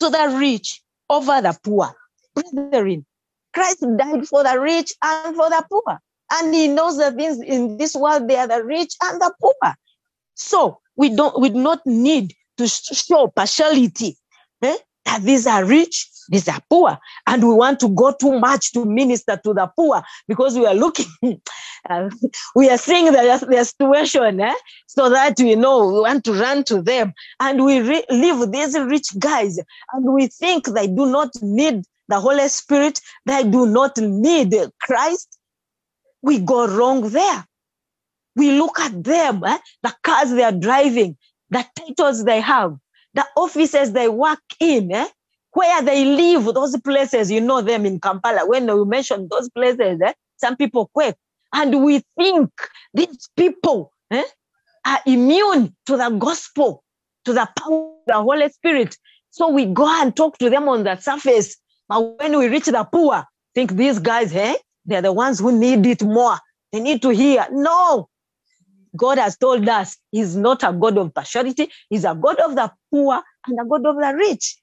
to 0.00 0.10
the 0.10 0.36
rich 0.38 0.82
over 1.08 1.40
the 1.40 1.56
poor. 1.62 1.94
Brethren, 2.34 3.04
Christ 3.52 3.84
died 3.96 4.26
for 4.26 4.42
the 4.44 4.58
rich 4.60 4.92
and 5.02 5.36
for 5.36 5.48
the 5.50 5.64
poor. 5.70 6.00
And 6.32 6.54
he 6.54 6.68
knows 6.68 6.98
that 6.98 7.14
things 7.14 7.40
in 7.40 7.78
this 7.78 7.94
world, 7.94 8.28
they 8.28 8.36
are 8.36 8.46
the 8.46 8.62
rich 8.64 8.94
and 9.02 9.20
the 9.20 9.32
poor. 9.40 9.74
So 10.34 10.80
we 10.98 11.08
don't 11.14 11.40
we 11.40 11.48
do 11.48 11.60
not 11.60 11.80
need 11.86 12.34
to 12.58 12.68
show 12.68 13.28
partiality. 13.28 14.18
Eh? 14.62 14.76
That 15.06 15.22
these 15.22 15.46
are 15.46 15.64
rich 15.64 16.08
these 16.28 16.48
are 16.48 16.60
poor. 16.68 16.98
And 17.26 17.42
we 17.46 17.54
want 17.54 17.80
to 17.80 17.88
go 17.88 18.12
too 18.12 18.38
much 18.38 18.72
to 18.72 18.84
minister 18.84 19.40
to 19.42 19.54
the 19.54 19.70
poor 19.74 20.02
because 20.26 20.58
we 20.58 20.66
are 20.66 20.74
looking, 20.74 21.06
uh, 21.90 22.10
we 22.54 22.68
are 22.70 22.78
seeing 22.78 23.12
their, 23.12 23.38
their 23.38 23.64
situation, 23.64 24.40
eh? 24.40 24.54
so 24.86 25.08
that 25.08 25.34
we 25.38 25.54
know 25.56 25.86
we 25.86 26.00
want 26.00 26.24
to 26.24 26.32
run 26.32 26.64
to 26.64 26.82
them. 26.82 27.12
And 27.40 27.64
we 27.64 27.80
re- 27.80 28.04
leave 28.10 28.50
these 28.50 28.78
rich 28.78 29.18
guys 29.18 29.58
and 29.92 30.12
we 30.12 30.26
think 30.26 30.66
they 30.66 30.86
do 30.86 31.06
not 31.06 31.30
need 31.40 31.84
the 32.08 32.20
Holy 32.20 32.48
Spirit, 32.48 33.00
they 33.26 33.44
do 33.44 33.66
not 33.66 33.98
need 33.98 34.54
Christ, 34.80 35.38
we 36.22 36.38
go 36.38 36.66
wrong 36.66 37.10
there. 37.10 37.44
We 38.38 38.52
look 38.52 38.78
at 38.78 39.02
them, 39.02 39.42
eh? 39.44 39.58
the 39.82 39.92
cars 40.02 40.30
they 40.30 40.44
are 40.44 40.52
driving, 40.52 41.16
the 41.50 41.64
titles 41.74 42.24
they 42.24 42.40
have, 42.40 42.76
the 43.14 43.26
offices 43.36 43.92
they 43.92 44.08
work 44.08 44.38
in, 44.60 44.92
eh? 44.92 45.08
where 45.52 45.82
they 45.82 46.04
live, 46.04 46.44
those 46.54 46.78
places, 46.80 47.32
you 47.32 47.40
know 47.40 47.60
them 47.60 47.84
in 47.84 47.98
Kampala. 47.98 48.46
When 48.46 48.72
we 48.72 48.84
mention 48.84 49.26
those 49.28 49.48
places, 49.50 50.00
eh? 50.00 50.12
some 50.36 50.56
people 50.56 50.88
quake. 50.94 51.16
And 51.52 51.82
we 51.84 52.02
think 52.16 52.50
these 52.94 53.28
people 53.36 53.92
eh? 54.12 54.22
are 54.86 55.00
immune 55.04 55.74
to 55.86 55.96
the 55.96 56.10
gospel, 56.10 56.84
to 57.24 57.32
the 57.32 57.48
power 57.58 57.90
of 57.90 58.06
the 58.06 58.14
Holy 58.14 58.48
Spirit. 58.50 58.96
So 59.30 59.48
we 59.48 59.64
go 59.66 59.88
and 60.00 60.14
talk 60.14 60.38
to 60.38 60.48
them 60.48 60.68
on 60.68 60.84
the 60.84 60.96
surface. 60.96 61.56
But 61.88 62.20
when 62.20 62.38
we 62.38 62.46
reach 62.46 62.66
the 62.66 62.84
poor, 62.84 63.24
think 63.54 63.72
these 63.72 63.98
guys, 63.98 64.32
eh? 64.32 64.54
They're 64.86 65.02
the 65.02 65.12
ones 65.12 65.40
who 65.40 65.50
need 65.50 65.84
it 65.86 66.02
more. 66.02 66.38
They 66.72 66.80
need 66.80 67.02
to 67.02 67.10
hear. 67.10 67.46
No. 67.50 68.08
God 68.96 69.18
has 69.18 69.36
told 69.36 69.68
us 69.68 69.96
He's 70.10 70.36
not 70.36 70.62
a 70.62 70.72
God 70.72 70.98
of 70.98 71.14
partiality, 71.14 71.70
He's 71.90 72.04
a 72.04 72.14
God 72.14 72.38
of 72.40 72.54
the 72.54 72.70
poor 72.90 73.22
and 73.46 73.60
a 73.60 73.64
God 73.64 73.86
of 73.86 73.96
the 73.96 74.14
rich. 74.16 74.56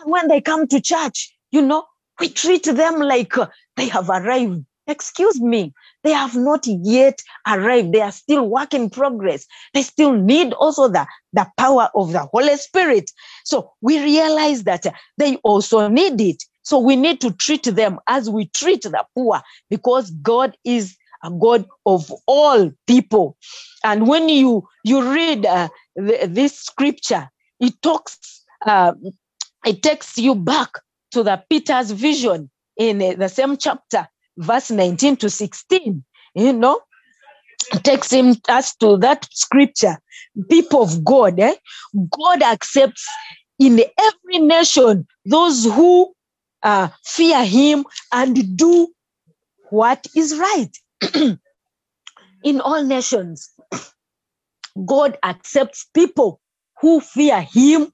And 0.00 0.10
when 0.10 0.28
they 0.28 0.40
come 0.40 0.66
to 0.68 0.80
church, 0.80 1.36
you 1.50 1.62
know, 1.62 1.84
we 2.18 2.28
treat 2.28 2.64
them 2.64 3.00
like 3.00 3.36
uh, 3.38 3.48
they 3.76 3.88
have 3.88 4.08
arrived. 4.10 4.64
Excuse 4.86 5.40
me, 5.40 5.72
they 6.02 6.12
have 6.12 6.34
not 6.34 6.66
yet 6.66 7.20
arrived. 7.46 7.92
They 7.92 8.00
are 8.00 8.12
still 8.12 8.48
work 8.48 8.74
in 8.74 8.90
progress. 8.90 9.46
They 9.72 9.82
still 9.82 10.12
need 10.12 10.52
also 10.54 10.88
the, 10.88 11.06
the 11.32 11.46
power 11.56 11.88
of 11.94 12.12
the 12.12 12.20
Holy 12.20 12.56
Spirit. 12.56 13.10
So 13.44 13.72
we 13.80 14.02
realize 14.02 14.64
that 14.64 14.86
they 15.16 15.36
also 15.36 15.88
need 15.88 16.20
it. 16.20 16.42
So 16.62 16.78
we 16.78 16.96
need 16.96 17.20
to 17.22 17.32
treat 17.32 17.64
them 17.64 17.98
as 18.08 18.28
we 18.28 18.46
treat 18.46 18.82
the 18.82 19.04
poor 19.14 19.40
because 19.70 20.10
God 20.10 20.56
is 20.64 20.96
a 21.22 21.30
God 21.30 21.66
of 21.86 22.12
all 22.26 22.70
people. 22.86 23.36
And 23.84 24.06
when 24.06 24.28
you 24.28 24.68
you 24.84 25.12
read 25.12 25.46
uh, 25.46 25.68
the, 25.96 26.28
this 26.30 26.58
scripture, 26.58 27.30
it 27.58 27.80
talks, 27.82 28.44
uh, 28.66 28.92
it 29.66 29.82
takes 29.82 30.18
you 30.18 30.34
back 30.34 30.70
to 31.12 31.22
the 31.22 31.42
Peter's 31.50 31.90
vision 31.90 32.50
in 32.76 33.02
uh, 33.02 33.14
the 33.14 33.28
same 33.28 33.56
chapter, 33.56 34.08
verse 34.38 34.70
19 34.70 35.16
to 35.16 35.30
16. 35.30 36.04
You 36.34 36.52
know, 36.52 36.80
it 37.72 37.84
takes 37.84 38.12
him 38.12 38.36
us 38.48 38.74
to 38.76 38.96
that 38.98 39.28
scripture. 39.32 39.98
People 40.48 40.82
of 40.82 41.04
God, 41.04 41.38
eh? 41.40 41.54
God 42.10 42.42
accepts 42.42 43.06
in 43.58 43.80
every 43.98 44.38
nation 44.38 45.06
those 45.26 45.64
who 45.64 46.12
uh, 46.62 46.88
fear 47.04 47.44
Him 47.44 47.84
and 48.12 48.56
do 48.56 48.88
what 49.70 50.06
is 50.16 50.36
right. 50.36 50.70
in 52.44 52.60
all 52.60 52.84
nations, 52.84 53.50
God 54.86 55.18
accepts 55.22 55.86
people 55.94 56.40
who 56.80 57.00
fear 57.00 57.42
Him 57.42 57.92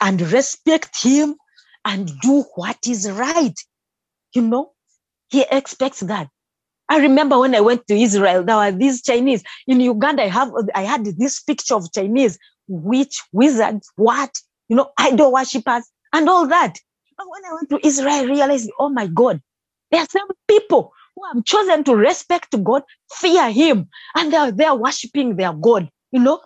and 0.00 0.20
respect 0.32 1.02
Him 1.02 1.36
and 1.84 2.10
do 2.20 2.44
what 2.54 2.78
is 2.86 3.10
right. 3.10 3.58
You 4.34 4.42
know, 4.42 4.72
He 5.30 5.44
expects 5.50 6.00
that. 6.00 6.28
I 6.88 6.98
remember 6.98 7.38
when 7.38 7.54
I 7.54 7.60
went 7.60 7.86
to 7.88 7.94
Israel, 7.94 8.44
there 8.44 8.56
were 8.56 8.70
these 8.72 9.02
Chinese. 9.02 9.42
In 9.66 9.80
Uganda, 9.80 10.24
I 10.24 10.28
have 10.28 10.52
I 10.74 10.82
had 10.82 11.04
this 11.06 11.40
picture 11.40 11.74
of 11.74 11.92
Chinese 11.92 12.38
witch, 12.68 13.22
wizards, 13.32 13.90
what, 13.96 14.30
you 14.68 14.76
know, 14.76 14.90
idol 14.98 15.32
worshippers, 15.32 15.84
and 16.12 16.28
all 16.28 16.46
that. 16.48 16.74
But 17.16 17.26
when 17.30 17.42
I 17.44 17.54
went 17.54 17.70
to 17.70 17.86
Israel, 17.86 18.12
I 18.12 18.22
realized, 18.24 18.70
oh 18.78 18.90
my 18.90 19.06
God, 19.06 19.40
there 19.90 20.02
are 20.02 20.06
some 20.10 20.28
people 20.46 20.92
who 21.22 21.34
have 21.36 21.44
chosen 21.44 21.84
to 21.84 21.96
respect 21.96 22.54
God, 22.62 22.82
fear 23.12 23.50
Him, 23.50 23.88
and 24.16 24.32
they're 24.32 24.52
there 24.52 24.74
worshiping 24.74 25.36
their 25.36 25.52
God. 25.52 25.88
You 26.10 26.20
know, 26.20 26.40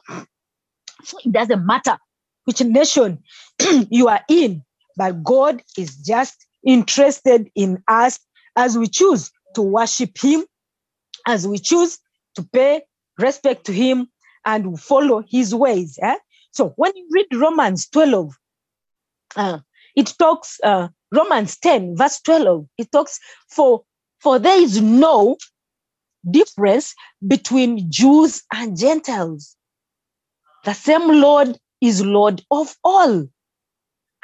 so 1.02 1.18
it 1.24 1.32
doesn't 1.32 1.66
matter 1.66 1.98
which 2.44 2.60
nation 2.62 3.22
you 3.90 4.08
are 4.08 4.20
in, 4.28 4.62
but 4.96 5.22
God 5.22 5.62
is 5.76 5.96
just 5.96 6.46
interested 6.64 7.50
in 7.54 7.82
us 7.88 8.18
as 8.56 8.78
we 8.78 8.86
choose 8.86 9.30
to 9.54 9.62
worship 9.62 10.16
Him, 10.18 10.44
as 11.26 11.46
we 11.46 11.58
choose 11.58 11.98
to 12.36 12.42
pay 12.52 12.82
respect 13.18 13.66
to 13.66 13.72
Him 13.72 14.08
and 14.44 14.78
follow 14.80 15.22
His 15.28 15.54
ways. 15.54 15.98
Eh? 16.00 16.16
So 16.52 16.70
when 16.76 16.92
you 16.94 17.08
read 17.10 17.26
Romans 17.34 17.88
12, 17.88 18.32
uh, 19.36 19.58
it 19.96 20.14
talks, 20.18 20.58
uh, 20.62 20.88
Romans 21.12 21.58
10, 21.58 21.96
verse 21.96 22.20
12, 22.20 22.66
it 22.78 22.92
talks, 22.92 23.18
for 23.50 23.82
for 24.26 24.40
there 24.40 24.60
is 24.60 24.82
no 24.82 25.36
difference 26.28 26.96
between 27.28 27.88
Jews 27.88 28.42
and 28.52 28.76
Gentiles. 28.76 29.56
The 30.64 30.72
same 30.72 31.06
Lord 31.20 31.56
is 31.80 32.04
Lord 32.04 32.42
of 32.50 32.74
all. 32.82 33.28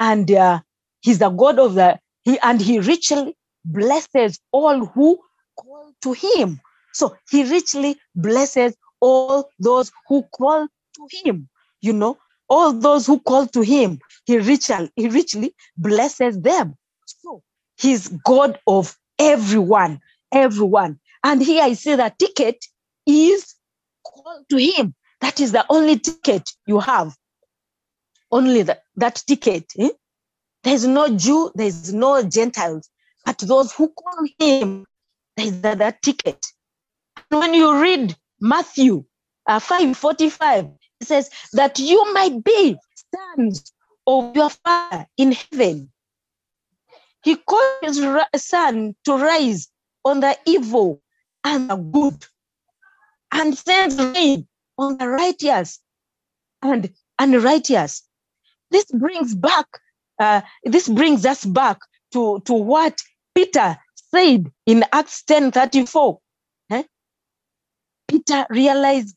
And 0.01 0.29
uh, 0.29 0.59
he's 0.99 1.19
the 1.19 1.29
God 1.29 1.57
of 1.57 1.75
the, 1.75 1.99
he, 2.23 2.37
and 2.43 2.59
he 2.59 2.79
richly 2.79 3.37
blesses 3.63 4.41
all 4.51 4.85
who 4.87 5.21
call 5.57 5.93
to 6.01 6.11
him. 6.11 6.59
So 6.91 7.15
he 7.29 7.49
richly 7.49 7.95
blesses 8.13 8.75
all 8.99 9.49
those 9.57 9.89
who 10.09 10.23
call 10.37 10.67
to 10.67 11.07
him. 11.23 11.47
You 11.79 11.93
know, 11.93 12.17
all 12.49 12.73
those 12.73 13.07
who 13.07 13.21
call 13.21 13.47
to 13.47 13.61
him, 13.61 13.99
he 14.25 14.37
richly, 14.37 14.91
he 14.97 15.07
richly 15.07 15.55
blesses 15.77 16.41
them. 16.41 16.75
So 17.05 17.41
he's 17.77 18.09
God 18.09 18.59
of 18.67 18.97
everyone, 19.19 19.99
everyone. 20.31 20.99
And 21.23 21.41
here 21.41 21.63
I 21.63 21.73
see 21.73 21.95
that 21.95 22.19
ticket 22.19 22.65
is 23.05 23.55
called 24.05 24.45
to 24.49 24.57
him. 24.57 24.93
That 25.21 25.39
is 25.39 25.51
the 25.51 25.65
only 25.69 25.99
ticket 25.99 26.49
you 26.67 26.79
have. 26.79 27.15
Only 28.31 28.63
the, 28.63 28.79
that 28.97 29.23
ticket. 29.25 29.71
Eh? 29.77 29.89
There's 30.63 30.85
no 30.85 31.15
Jew, 31.15 31.51
there's 31.55 31.93
no 31.93 32.23
Gentiles, 32.23 32.89
but 33.25 33.37
those 33.39 33.71
who 33.73 33.89
call 33.89 34.27
him, 34.39 34.85
there's 35.37 35.61
that, 35.61 35.77
that 35.77 36.01
ticket. 36.01 36.45
And 37.31 37.39
when 37.39 37.53
you 37.53 37.79
read 37.79 38.15
Matthew 38.39 39.05
uh, 39.47 39.59
5:45, 39.59 40.75
it 41.01 41.07
says 41.07 41.29
that 41.53 41.79
you 41.79 42.13
might 42.13 42.43
be 42.43 42.77
sons 43.13 43.71
of 44.07 44.35
your 44.35 44.49
Father 44.49 45.07
in 45.17 45.33
heaven. 45.33 45.92
He 47.23 47.37
called 47.37 47.77
his 47.81 48.45
son 48.45 48.95
to 49.05 49.17
rise 49.17 49.69
on 50.03 50.19
the 50.19 50.37
evil 50.45 51.01
and 51.43 51.69
the 51.69 51.75
good, 51.75 52.25
and 53.31 53.57
sends 53.57 53.97
rain 53.97 54.47
on 54.77 54.97
the 54.97 55.07
righteous 55.07 55.79
and 56.61 56.93
unrighteous. 57.19 58.03
This 58.71 58.85
brings 58.85 59.35
back, 59.35 59.67
uh, 60.19 60.41
this 60.63 60.87
brings 60.87 61.25
us 61.25 61.45
back 61.45 61.79
to, 62.11 62.41
to 62.45 62.53
what 62.53 63.01
Peter 63.35 63.77
said 63.95 64.51
in 64.65 64.83
Acts 64.91 65.23
10 65.23 65.51
34. 65.51 66.19
Eh? 66.71 66.83
Peter 68.07 68.45
realized 68.49 69.15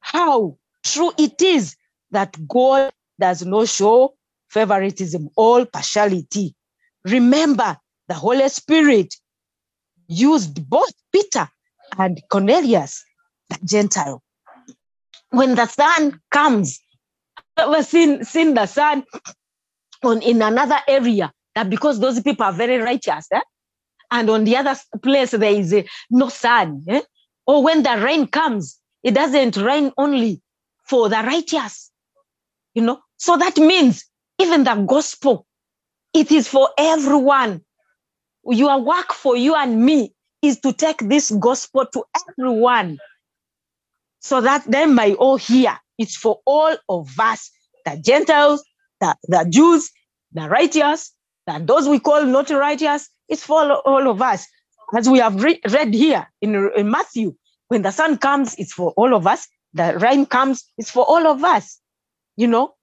how 0.00 0.56
true 0.84 1.12
it 1.18 1.40
is 1.42 1.76
that 2.10 2.36
God 2.48 2.92
does 3.18 3.44
not 3.44 3.68
show 3.68 4.14
favoritism 4.48 5.28
or 5.36 5.66
partiality. 5.66 6.54
Remember, 7.06 7.76
the 8.08 8.14
Holy 8.14 8.48
Spirit 8.48 9.14
used 10.08 10.68
both 10.68 10.92
Peter 11.12 11.48
and 11.96 12.20
Cornelius, 12.30 13.04
the 13.48 13.58
Gentile. 13.64 14.22
When 15.30 15.54
the 15.54 15.66
sun 15.66 16.20
comes, 16.30 16.80
ever 17.56 17.82
seen, 17.82 18.24
seen 18.24 18.54
the 18.54 18.66
sun 18.66 19.04
on 20.02 20.20
in 20.22 20.42
another 20.42 20.78
area 20.88 21.32
that 21.54 21.70
because 21.70 22.00
those 22.00 22.20
people 22.20 22.44
are 22.44 22.52
very 22.52 22.78
righteous, 22.78 23.26
eh? 23.32 23.40
and 24.10 24.28
on 24.28 24.44
the 24.44 24.56
other 24.56 24.76
place 25.02 25.30
there 25.30 25.52
is 25.52 25.72
uh, 25.72 25.82
no 26.10 26.28
sun. 26.28 26.84
Eh? 26.88 27.02
Or 27.46 27.62
when 27.62 27.82
the 27.82 27.98
rain 27.98 28.26
comes, 28.26 28.78
it 29.02 29.14
doesn't 29.14 29.56
rain 29.56 29.92
only 29.96 30.42
for 30.88 31.08
the 31.08 31.16
righteous. 31.16 31.90
You 32.74 32.82
know, 32.82 33.00
so 33.16 33.36
that 33.36 33.56
means 33.56 34.04
even 34.38 34.64
the 34.64 34.74
gospel, 34.86 35.46
it 36.16 36.32
is 36.32 36.48
for 36.48 36.70
everyone 36.78 37.62
your 38.44 38.80
work 38.82 39.12
for 39.12 39.36
you 39.36 39.54
and 39.54 39.84
me 39.84 40.14
is 40.42 40.60
to 40.60 40.72
take 40.72 40.98
this 41.00 41.30
gospel 41.32 41.86
to 41.86 42.04
everyone 42.30 42.98
so 44.20 44.40
that 44.40 44.64
they 44.66 44.86
may 44.86 45.14
all 45.14 45.36
hear. 45.36 45.78
It's 45.98 46.16
for 46.16 46.40
all 46.46 46.76
of 46.88 47.10
us, 47.20 47.50
the 47.84 47.98
Gentiles, 47.98 48.64
the, 49.00 49.16
the 49.28 49.46
Jews, 49.50 49.90
the 50.32 50.48
righteous, 50.48 51.12
and 51.46 51.66
those 51.66 51.88
we 51.88 52.00
call 52.00 52.24
not 52.24 52.50
righteous. 52.50 53.08
It's 53.28 53.44
for 53.44 53.72
all 53.72 54.10
of 54.10 54.22
us. 54.22 54.46
As 54.96 55.08
we 55.08 55.18
have 55.18 55.42
re- 55.42 55.60
read 55.70 55.94
here 55.94 56.28
in, 56.42 56.70
in 56.76 56.90
Matthew, 56.90 57.34
when 57.68 57.82
the 57.82 57.90
sun 57.90 58.18
comes, 58.18 58.54
it's 58.58 58.72
for 58.72 58.92
all 58.96 59.14
of 59.14 59.26
us. 59.26 59.48
The 59.74 59.98
rain 59.98 60.26
comes, 60.26 60.64
it's 60.78 60.90
for 60.90 61.04
all 61.04 61.26
of 61.26 61.44
us. 61.44 61.80
You 62.36 62.48
know, 62.48 62.74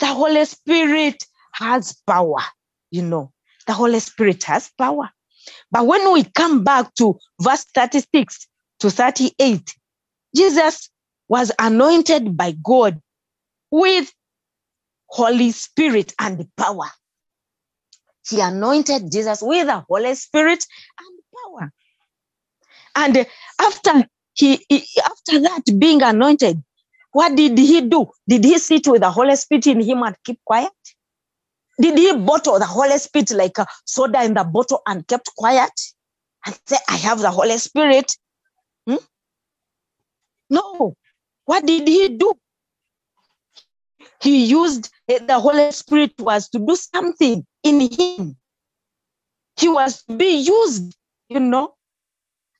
the 0.00 0.06
Holy 0.06 0.44
Spirit 0.44 1.24
has 1.58 1.96
power, 2.06 2.40
you 2.90 3.02
know. 3.02 3.32
the 3.66 3.74
Holy 3.74 4.00
Spirit 4.00 4.44
has 4.44 4.70
power. 4.78 5.10
But 5.70 5.86
when 5.86 6.12
we 6.12 6.24
come 6.24 6.64
back 6.64 6.94
to 6.96 7.18
verse 7.40 7.64
36 7.74 8.48
to 8.80 8.90
38, 8.90 9.74
Jesus 10.36 10.90
was 11.28 11.52
anointed 11.58 12.36
by 12.36 12.52
God 12.52 13.00
with 13.70 14.12
Holy 15.08 15.52
Spirit 15.52 16.14
and 16.20 16.46
power. 16.56 16.86
He 18.28 18.40
anointed 18.40 19.12
Jesus 19.12 19.40
with 19.42 19.66
the 19.66 19.84
Holy 19.88 20.14
Spirit 20.16 20.64
and 21.00 21.20
power. 21.60 21.72
And 22.96 23.26
after 23.60 24.08
he, 24.34 24.64
he 24.68 24.86
after 25.04 25.40
that 25.42 25.62
being 25.78 26.02
anointed, 26.02 26.62
what 27.12 27.36
did 27.36 27.58
he 27.58 27.82
do? 27.82 28.08
Did 28.28 28.44
he 28.44 28.58
sit 28.58 28.88
with 28.88 29.02
the 29.02 29.10
Holy 29.10 29.36
Spirit 29.36 29.66
in 29.68 29.80
him 29.82 30.02
and 30.02 30.16
keep 30.24 30.40
quiet? 30.44 30.72
Did 31.80 31.96
he 31.98 32.16
bottle 32.16 32.58
the 32.58 32.66
Holy 32.66 32.98
Spirit 32.98 33.30
like 33.30 33.58
a 33.58 33.66
soda 33.84 34.22
in 34.24 34.34
the 34.34 34.44
bottle 34.44 34.82
and 34.86 35.06
kept 35.06 35.30
quiet 35.36 35.70
and 36.44 36.58
say, 36.66 36.76
I 36.88 36.96
have 36.96 37.20
the 37.20 37.30
Holy 37.30 37.56
Spirit? 37.58 38.16
Hmm? 38.86 38.96
No. 40.50 40.94
What 41.44 41.64
did 41.64 41.86
he 41.86 42.08
do? 42.08 42.34
He 44.20 44.46
used 44.46 44.90
eh, 45.08 45.20
the 45.24 45.38
Holy 45.38 45.70
Spirit 45.72 46.12
was 46.18 46.48
to 46.50 46.58
do 46.58 46.74
something 46.74 47.46
in 47.62 47.80
him. 47.80 48.36
He 49.56 49.68
was 49.68 50.02
to 50.04 50.16
be 50.16 50.36
used, 50.38 50.96
you 51.28 51.40
know. 51.40 51.74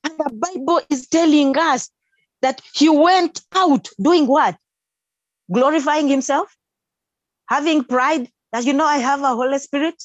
And 0.05 0.15
the 0.19 0.31
Bible 0.33 0.81
is 0.91 1.09
telling 1.09 1.57
us 1.57 1.91
that 2.43 2.61
he 2.73 2.89
went 2.89 3.41
out 3.55 3.89
doing 4.01 4.27
what? 4.27 4.57
Glorifying 5.53 6.09
himself, 6.09 6.57
having 7.47 7.85
pride, 7.85 8.31
that 8.53 8.65
you 8.65 8.73
know 8.73 8.85
I 8.85 8.99
have 8.99 9.21
a 9.23 9.35
Holy 9.35 9.59
Spirit. 9.59 10.03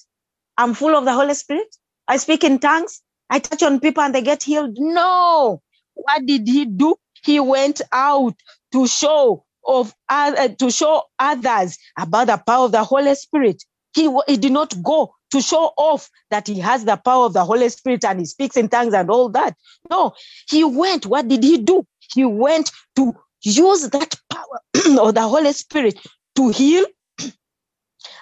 I'm 0.57 0.73
full 0.73 0.95
of 0.95 1.05
the 1.05 1.13
Holy 1.13 1.33
Spirit. 1.33 1.75
I 2.07 2.17
speak 2.17 2.43
in 2.43 2.59
tongues. 2.59 3.01
I 3.29 3.39
touch 3.39 3.63
on 3.63 3.79
people 3.79 4.03
and 4.03 4.13
they 4.13 4.21
get 4.21 4.43
healed. 4.43 4.75
No. 4.77 5.61
What 5.95 6.25
did 6.25 6.47
he 6.47 6.65
do? 6.65 6.95
He 7.23 7.39
went 7.39 7.81
out 7.91 8.35
to 8.73 8.87
show 8.87 9.45
of 9.65 9.93
uh, 10.09 10.49
to 10.59 10.71
show 10.71 11.03
others 11.19 11.77
about 11.97 12.27
the 12.27 12.37
power 12.37 12.65
of 12.65 12.71
the 12.71 12.83
Holy 12.83 13.15
Spirit. 13.15 13.63
He, 13.95 14.09
he 14.27 14.37
did 14.37 14.51
not 14.51 14.73
go 14.83 15.13
to 15.31 15.41
show 15.41 15.71
off 15.77 16.09
that 16.31 16.47
he 16.47 16.59
has 16.59 16.83
the 16.85 16.97
power 16.97 17.25
of 17.25 17.33
the 17.33 17.45
Holy 17.45 17.69
Spirit 17.69 18.03
and 18.05 18.19
he 18.19 18.25
speaks 18.25 18.57
in 18.57 18.69
tongues 18.69 18.93
and 18.93 19.09
all 19.09 19.29
that. 19.29 19.55
No, 19.89 20.13
he 20.49 20.63
went. 20.63 21.05
What 21.05 21.27
did 21.27 21.43
he 21.43 21.59
do? 21.59 21.85
He 22.13 22.25
went 22.25 22.71
to 22.95 23.13
use 23.41 23.89
that 23.89 24.15
power 24.29 24.61
of 24.99 25.15
the 25.15 25.21
Holy 25.21 25.53
Spirit 25.53 25.99
to 26.35 26.49
heal 26.49 26.85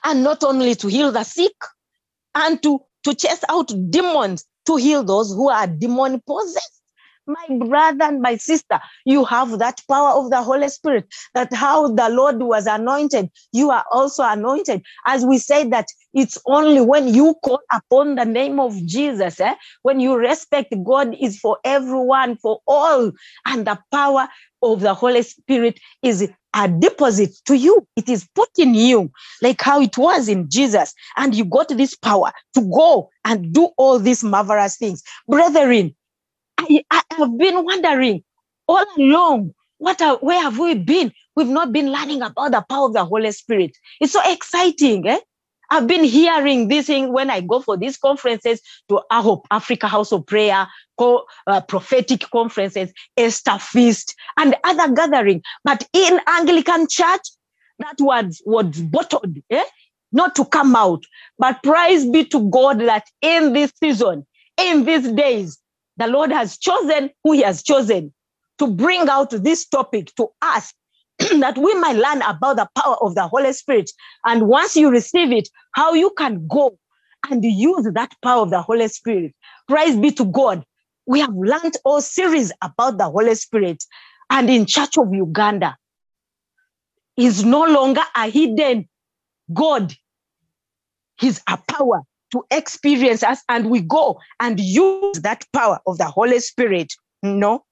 and 0.04 0.24
not 0.24 0.44
only 0.44 0.76
to 0.76 0.88
heal 0.88 1.12
the 1.12 1.24
sick 1.24 1.54
and 2.36 2.62
to, 2.64 2.80
to 3.04 3.14
chase 3.14 3.44
out 3.50 3.72
demons, 3.90 4.46
to 4.68 4.76
heal 4.78 5.04
those 5.04 5.30
who 5.34 5.50
are 5.50 5.68
demon 5.68 6.22
possessed. 6.26 6.82
My 7.28 7.46
brother 7.66 8.06
and 8.06 8.22
my 8.22 8.36
sister, 8.38 8.80
you 9.06 9.24
have 9.26 9.60
that 9.60 9.82
power 9.88 10.10
of 10.10 10.32
the 10.32 10.42
Holy 10.42 10.68
Spirit, 10.70 11.06
that 11.36 11.54
how 11.54 11.88
the 11.88 12.10
Lord 12.10 12.42
was 12.42 12.66
anointed, 12.66 13.30
you 13.54 13.70
are 13.70 13.86
also 13.92 14.24
anointed. 14.24 14.84
As 15.06 15.24
we 15.24 15.38
say 15.38 15.70
that 15.70 15.86
it's 16.14 16.40
only 16.48 16.82
when 16.82 17.14
you 17.14 17.36
call 17.44 17.60
upon 17.72 18.16
the 18.16 18.26
name 18.26 18.60
of 18.60 18.76
Jesus, 18.86 19.40
eh? 19.40 19.54
when 19.84 20.00
you 20.00 20.16
respect 20.16 20.74
God 20.84 21.16
is 21.22 21.40
for 21.40 21.60
everyone, 21.64 22.38
for 22.38 22.60
all, 22.68 23.12
and 23.46 23.68
the 23.68 23.78
power 23.92 24.28
of 24.62 24.82
the 24.82 24.94
Holy 24.94 25.24
Spirit 25.24 25.80
is 26.02 26.30
a 26.54 26.68
deposit 26.68 27.32
to 27.46 27.56
you. 27.56 27.88
It 27.96 28.10
is 28.10 28.28
put 28.36 28.50
in 28.58 28.74
you, 28.76 29.12
like 29.42 29.62
how 29.62 29.82
it 29.82 29.98
was 29.98 30.28
in 30.28 30.50
Jesus. 30.50 30.94
And 31.18 31.34
you 31.34 31.46
got 31.46 31.70
this 31.70 31.96
power 31.96 32.32
to 32.56 32.62
go 32.62 33.10
and 33.26 33.54
do 33.54 33.70
all 33.78 34.00
these 34.00 34.24
marvelous 34.24 34.78
things. 34.78 35.04
Brethren, 35.28 35.96
I, 36.58 36.84
I 36.92 37.02
have 37.12 37.38
been 37.38 37.64
wondering 37.64 38.24
all 38.68 38.86
along, 38.98 39.54
what 39.78 40.02
are, 40.02 40.18
where 40.18 40.42
have 40.42 40.60
we 40.60 40.76
been? 40.76 41.12
We've 41.36 41.48
not 41.48 41.72
been 41.72 41.92
learning 41.92 42.22
about 42.22 42.52
the 42.52 42.64
power 42.70 42.88
of 42.88 42.94
the 42.94 43.06
Holy 43.06 43.32
Spirit. 43.32 43.72
It's 44.00 44.14
so 44.14 44.22
exciting. 44.26 45.08
Eh? 45.08 45.20
I've 45.72 45.88
been 45.88 46.06
hearing 46.06 46.70
this 46.70 46.88
thing 46.88 47.14
when 47.14 47.32
I 47.32 47.42
go 47.42 47.62
for 47.62 47.78
these 47.78 47.98
conferences 47.98 48.62
to 48.90 49.02
AHOP, 49.12 49.46
Africa 49.52 49.88
House 49.90 50.14
of 50.14 50.28
Prayer, 50.28 50.68
co- 51.00 51.26
uh, 51.48 51.62
prophetic 51.62 52.30
conferences, 52.32 52.94
Easter 53.18 53.60
Feast, 53.60 54.16
and 54.38 54.56
other 54.66 54.94
gathering. 54.94 55.44
But 55.66 55.88
in 55.94 56.20
Anglican 56.28 56.88
Church, 56.90 57.24
that 57.80 57.96
was 58.00 58.42
was 58.46 58.82
bottled, 58.82 59.38
eh? 59.52 59.66
not 60.14 60.36
to 60.38 60.46
come 60.46 60.76
out. 60.76 61.06
But 61.40 61.64
praise 61.64 62.08
be 62.08 62.26
to 62.28 62.50
God 62.52 62.82
that 62.82 63.06
in 63.22 63.54
this 63.54 63.74
season, 63.82 64.28
in 64.62 64.86
these 64.86 65.12
days, 65.14 65.60
the 65.98 66.08
Lord 66.08 66.32
has 66.32 66.58
chosen 66.60 67.12
who 67.24 67.34
He 67.34 67.44
has 67.44 67.64
chosen 67.64 68.14
to 68.60 68.68
bring 68.68 69.10
out 69.10 69.32
this 69.32 69.68
topic 69.68 70.14
to 70.18 70.30
us 70.42 70.74
that 71.40 71.58
we 71.58 71.74
might 71.76 71.96
learn 71.96 72.22
about 72.22 72.58
the 72.58 72.68
power 72.76 72.96
of 73.02 73.16
the 73.16 73.28
Holy 73.28 73.54
Spirit. 73.54 73.92
And 74.26 74.48
once 74.48 74.76
you 74.76 74.90
receive 74.90 75.32
it, 75.32 75.50
how 75.74 75.94
you 75.94 76.12
can 76.18 76.48
go 76.48 76.78
and 77.30 77.44
use 77.44 77.88
that 77.94 78.14
power 78.22 78.42
of 78.42 78.50
the 78.50 78.62
Holy 78.62 78.88
Spirit. 78.88 79.34
Praise 79.68 79.96
be 79.96 80.12
to 80.12 80.26
God. 80.26 80.64
We 81.06 81.20
have 81.20 81.34
learned 81.34 81.78
all 81.86 82.02
series 82.02 82.52
about 82.62 82.98
the 82.98 83.10
Holy 83.10 83.36
Spirit. 83.36 83.84
And 84.30 84.50
in 84.50 84.66
Church 84.66 84.98
of 84.98 85.14
Uganda, 85.14 85.76
is 87.18 87.44
no 87.44 87.64
longer 87.66 88.02
a 88.16 88.30
hidden 88.30 88.88
God. 89.54 89.94
He's 91.20 91.42
a 91.48 91.58
power 91.58 92.02
to 92.32 92.44
experience 92.50 93.24
us, 93.24 93.44
and 93.50 93.70
we 93.70 93.82
go 93.82 94.20
and 94.40 94.60
use 94.60 95.20
that 95.22 95.46
power 95.54 95.80
of 95.86 95.98
the 95.98 96.06
Holy 96.06 96.40
Spirit. 96.40 96.94
No. 97.22 97.66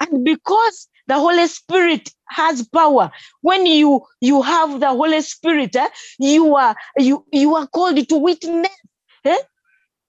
And 0.00 0.24
because 0.24 0.88
the 1.06 1.14
Holy 1.14 1.46
Spirit 1.46 2.10
has 2.28 2.66
power. 2.68 3.10
When 3.42 3.66
you 3.66 4.02
you 4.20 4.42
have 4.42 4.80
the 4.80 4.88
Holy 4.88 5.20
Spirit, 5.20 5.76
eh, 5.76 5.88
you 6.18 6.54
are 6.56 6.74
you 6.96 7.24
you 7.32 7.54
are 7.54 7.66
called 7.66 8.08
to 8.08 8.18
witness. 8.18 8.68
Eh? 9.24 9.38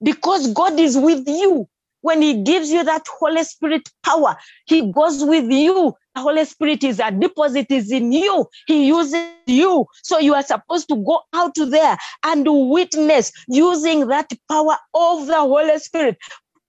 Because 0.02 0.52
God 0.52 0.78
is 0.78 0.96
with 0.96 1.28
you. 1.28 1.68
When 2.02 2.22
He 2.22 2.42
gives 2.42 2.70
you 2.70 2.84
that 2.84 3.06
Holy 3.18 3.42
Spirit 3.44 3.88
power, 4.04 4.36
He 4.66 4.92
goes 4.92 5.24
with 5.24 5.50
you. 5.50 5.94
The 6.14 6.20
Holy 6.20 6.44
Spirit 6.44 6.84
is 6.84 7.00
a 7.00 7.10
deposit 7.10 7.66
is 7.70 7.90
in 7.90 8.12
you. 8.12 8.46
He 8.66 8.86
uses 8.86 9.26
you. 9.46 9.86
So 10.02 10.18
you 10.18 10.34
are 10.34 10.42
supposed 10.42 10.88
to 10.88 10.96
go 10.96 11.20
out 11.34 11.54
there 11.56 11.98
and 12.24 12.46
witness 12.70 13.32
using 13.48 14.06
that 14.08 14.30
power 14.48 14.76
of 14.94 15.26
the 15.26 15.38
Holy 15.38 15.78
Spirit. 15.78 16.16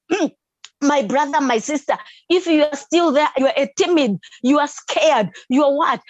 my 0.81 1.01
brother, 1.01 1.41
my 1.41 1.57
sister, 1.57 1.97
if 2.29 2.45
you 2.45 2.63
are 2.63 2.75
still 2.75 3.11
there, 3.11 3.29
you 3.37 3.47
are 3.47 3.67
timid, 3.77 4.19
you 4.41 4.59
are 4.59 4.67
scared, 4.67 5.29
you 5.49 5.63
are 5.63 5.75
what? 5.75 6.01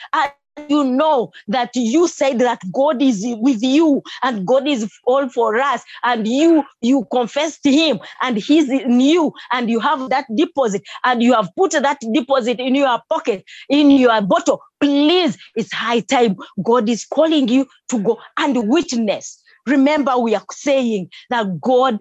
You 0.67 0.83
know 0.83 1.31
that 1.49 1.69
you 1.75 2.07
said 2.07 2.39
that 2.39 2.59
God 2.73 2.99
is 2.99 3.23
with 3.23 3.61
you 3.61 4.01
and 4.23 4.45
God 4.45 4.67
is 4.67 4.91
all 5.05 5.29
for 5.29 5.55
us, 5.57 5.83
and 6.03 6.27
you 6.27 6.63
you 6.81 7.05
confess 7.11 7.59
to 7.59 7.71
Him 7.71 7.99
and 8.23 8.37
He's 8.37 8.67
in 8.67 8.99
you, 8.99 9.33
and 9.51 9.69
you 9.69 9.79
have 9.79 10.09
that 10.09 10.25
deposit, 10.35 10.81
and 11.03 11.21
you 11.21 11.33
have 11.33 11.49
put 11.55 11.73
that 11.73 11.99
deposit 12.11 12.59
in 12.59 12.73
your 12.73 12.99
pocket, 13.07 13.45
in 13.69 13.91
your 13.91 14.19
bottle. 14.23 14.61
Please, 14.79 15.37
it's 15.55 15.71
high 15.71 15.99
time. 15.99 16.35
God 16.63 16.89
is 16.89 17.05
calling 17.05 17.47
you 17.47 17.67
to 17.89 17.99
go 17.99 18.19
and 18.37 18.67
witness. 18.67 19.39
Remember, 19.67 20.17
we 20.17 20.33
are 20.33 20.45
saying 20.51 21.11
that 21.29 21.61
God 21.61 21.99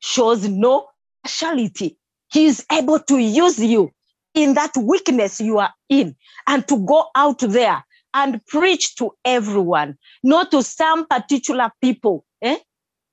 shows 0.00 0.48
no 0.48 0.88
partiality. 1.22 1.98
He 2.32 2.46
is 2.46 2.64
able 2.72 2.98
to 2.98 3.18
use 3.18 3.58
you 3.58 3.92
in 4.34 4.54
that 4.54 4.72
weakness 4.76 5.40
you 5.40 5.58
are 5.58 5.72
in 5.88 6.16
and 6.46 6.66
to 6.68 6.78
go 6.78 7.06
out 7.14 7.40
there 7.40 7.84
and 8.14 8.44
preach 8.46 8.96
to 8.96 9.12
everyone, 9.24 9.96
not 10.22 10.50
to 10.50 10.62
some 10.62 11.06
particular 11.06 11.70
people, 11.80 12.24
eh? 12.42 12.58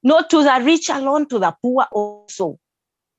not 0.04 0.30
to 0.30 0.44
the 0.44 0.62
rich 0.64 0.90
alone, 0.90 1.28
to 1.28 1.40
the 1.40 1.56
poor 1.62 1.86
also, 1.92 2.58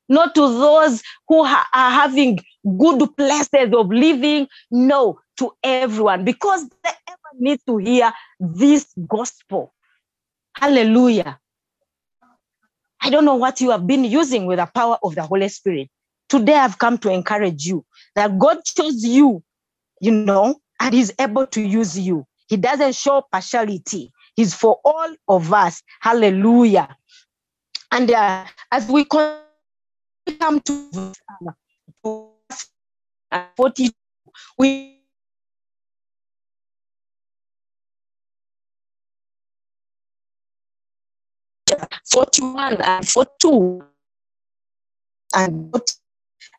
not 0.08 0.34
to 0.34 0.40
those 0.40 1.02
who 1.28 1.44
ha- 1.44 1.68
are 1.72 1.90
having 1.90 2.38
good 2.78 3.16
places 3.16 3.72
of 3.72 3.88
living, 3.88 4.46
no, 4.70 5.18
to 5.38 5.52
everyone, 5.62 6.24
because 6.24 6.68
they 6.68 6.90
ever 7.08 7.38
need 7.38 7.60
to 7.66 7.78
hear 7.78 8.12
this 8.38 8.86
gospel. 9.06 9.72
Hallelujah. 10.56 11.38
I 13.02 13.10
don't 13.10 13.24
know 13.24 13.36
what 13.36 13.60
you 13.60 13.70
have 13.70 13.86
been 13.86 14.04
using 14.04 14.46
with 14.46 14.58
the 14.58 14.66
power 14.66 14.98
of 15.02 15.14
the 15.14 15.22
Holy 15.22 15.48
Spirit. 15.48 15.88
Today 16.28 16.54
I've 16.54 16.78
come 16.78 16.98
to 16.98 17.10
encourage 17.10 17.66
you 17.66 17.84
that 18.14 18.38
God 18.38 18.64
chose 18.64 19.04
you, 19.04 19.42
you 20.00 20.10
know, 20.10 20.60
and 20.80 20.94
He's 20.94 21.12
able 21.18 21.46
to 21.48 21.60
use 21.60 21.98
you. 21.98 22.26
He 22.48 22.56
doesn't 22.56 22.94
show 22.94 23.22
partiality. 23.30 24.12
He's 24.36 24.54
for 24.54 24.80
all 24.84 25.14
of 25.28 25.52
us. 25.52 25.82
Hallelujah. 26.00 26.96
And 27.92 28.10
uh, 28.10 28.44
as 28.70 28.88
we 28.88 29.04
come 29.04 29.40
to 30.60 31.12
uh, 33.32 33.44
40, 33.56 33.90
we 34.58 34.99
41 42.10 42.80
and 42.82 43.08
42. 43.08 43.84
And 45.34 45.74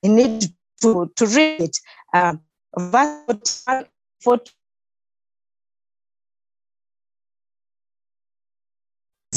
you 0.04 0.12
need 0.12 0.44
to, 0.82 1.12
to 1.16 1.26
read 1.26 1.62
it. 1.62 1.78
Um, 2.14 2.42
verse 2.78 3.64
41, 3.66 3.86
42. 4.22 4.52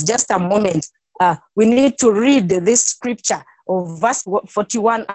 Just 0.05 0.31
a 0.31 0.39
moment. 0.39 0.89
Uh, 1.21 1.37
we 1.55 1.67
need 1.67 1.99
to 1.99 2.11
read 2.11 2.49
this 2.49 2.85
scripture 2.85 3.45
of 3.69 4.01
verse 4.01 4.25
41 4.49 5.07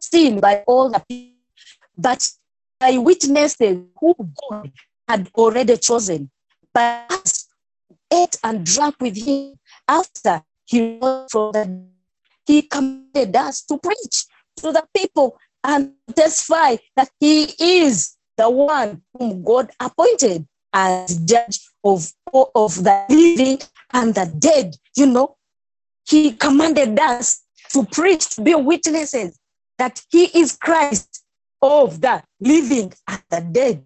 seen 0.00 0.40
by 0.40 0.62
all 0.66 0.90
the 0.90 1.02
people, 1.08 1.36
but 1.96 2.28
by 2.80 2.98
witnesses 2.98 3.78
who 4.00 4.14
God 4.50 4.72
had 5.08 5.30
already 5.34 5.76
chosen, 5.76 6.30
but 6.72 7.31
ate 8.12 8.36
and 8.44 8.64
drank 8.66 8.96
with 9.00 9.16
him 9.16 9.54
after 9.88 10.42
he 10.66 10.98
rose 11.00 11.30
from 11.30 11.52
the 11.52 11.64
dead. 11.64 11.88
he 12.46 12.62
commanded 12.62 13.36
us 13.36 13.62
to 13.62 13.78
preach 13.78 14.26
to 14.56 14.72
the 14.72 14.84
people 14.94 15.38
and 15.64 15.92
testify 16.14 16.76
that 16.96 17.10
he 17.20 17.52
is 17.58 18.16
the 18.36 18.50
one 18.50 19.02
whom 19.16 19.42
God 19.44 19.70
appointed 19.80 20.46
as 20.72 21.18
judge 21.18 21.60
of, 21.84 22.12
of 22.32 22.82
the 22.82 23.04
living 23.08 23.60
and 23.92 24.14
the 24.14 24.26
dead. 24.38 24.74
You 24.96 25.06
know, 25.06 25.36
he 26.04 26.32
commanded 26.32 26.98
us 26.98 27.42
to 27.70 27.84
preach, 27.84 28.30
to 28.30 28.42
be 28.42 28.54
witnesses 28.54 29.38
that 29.78 30.02
he 30.10 30.24
is 30.38 30.56
Christ 30.56 31.24
of 31.60 32.00
the 32.00 32.22
living 32.40 32.92
and 33.08 33.22
the 33.30 33.40
dead. 33.40 33.84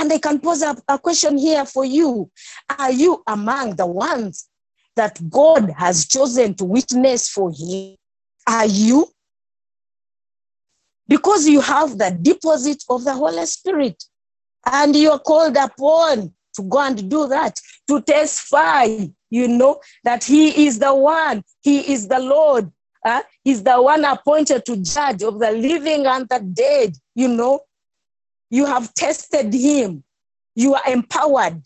And 0.00 0.10
I 0.10 0.16
can 0.16 0.40
pose 0.40 0.62
a, 0.62 0.74
a 0.88 0.98
question 0.98 1.36
here 1.36 1.66
for 1.66 1.84
you. 1.84 2.30
Are 2.78 2.90
you 2.90 3.22
among 3.26 3.76
the 3.76 3.84
ones 3.84 4.48
that 4.96 5.20
God 5.28 5.70
has 5.76 6.06
chosen 6.06 6.54
to 6.54 6.64
witness 6.64 7.28
for 7.28 7.52
him? 7.52 7.96
Are 8.46 8.64
you? 8.64 9.08
Because 11.06 11.46
you 11.46 11.60
have 11.60 11.98
the 11.98 12.16
deposit 12.22 12.82
of 12.88 13.04
the 13.04 13.12
Holy 13.12 13.44
Spirit 13.44 14.02
and 14.64 14.96
you're 14.96 15.18
called 15.18 15.58
upon 15.58 16.32
to 16.54 16.62
go 16.62 16.80
and 16.80 17.10
do 17.10 17.28
that, 17.28 17.60
to 17.86 18.00
testify, 18.00 18.86
you 19.28 19.48
know, 19.48 19.80
that 20.04 20.24
He 20.24 20.66
is 20.66 20.78
the 20.78 20.94
one, 20.94 21.44
He 21.60 21.92
is 21.92 22.08
the 22.08 22.20
Lord, 22.20 22.72
uh, 23.04 23.20
He's 23.44 23.62
the 23.62 23.82
one 23.82 24.06
appointed 24.06 24.64
to 24.64 24.78
judge 24.78 25.22
of 25.22 25.38
the 25.38 25.50
living 25.50 26.06
and 26.06 26.26
the 26.26 26.40
dead, 26.40 26.96
you 27.14 27.28
know. 27.28 27.60
You 28.50 28.66
have 28.66 28.92
tested 28.94 29.54
Him, 29.54 30.04
you 30.54 30.74
are 30.74 30.82
empowered, 30.88 31.62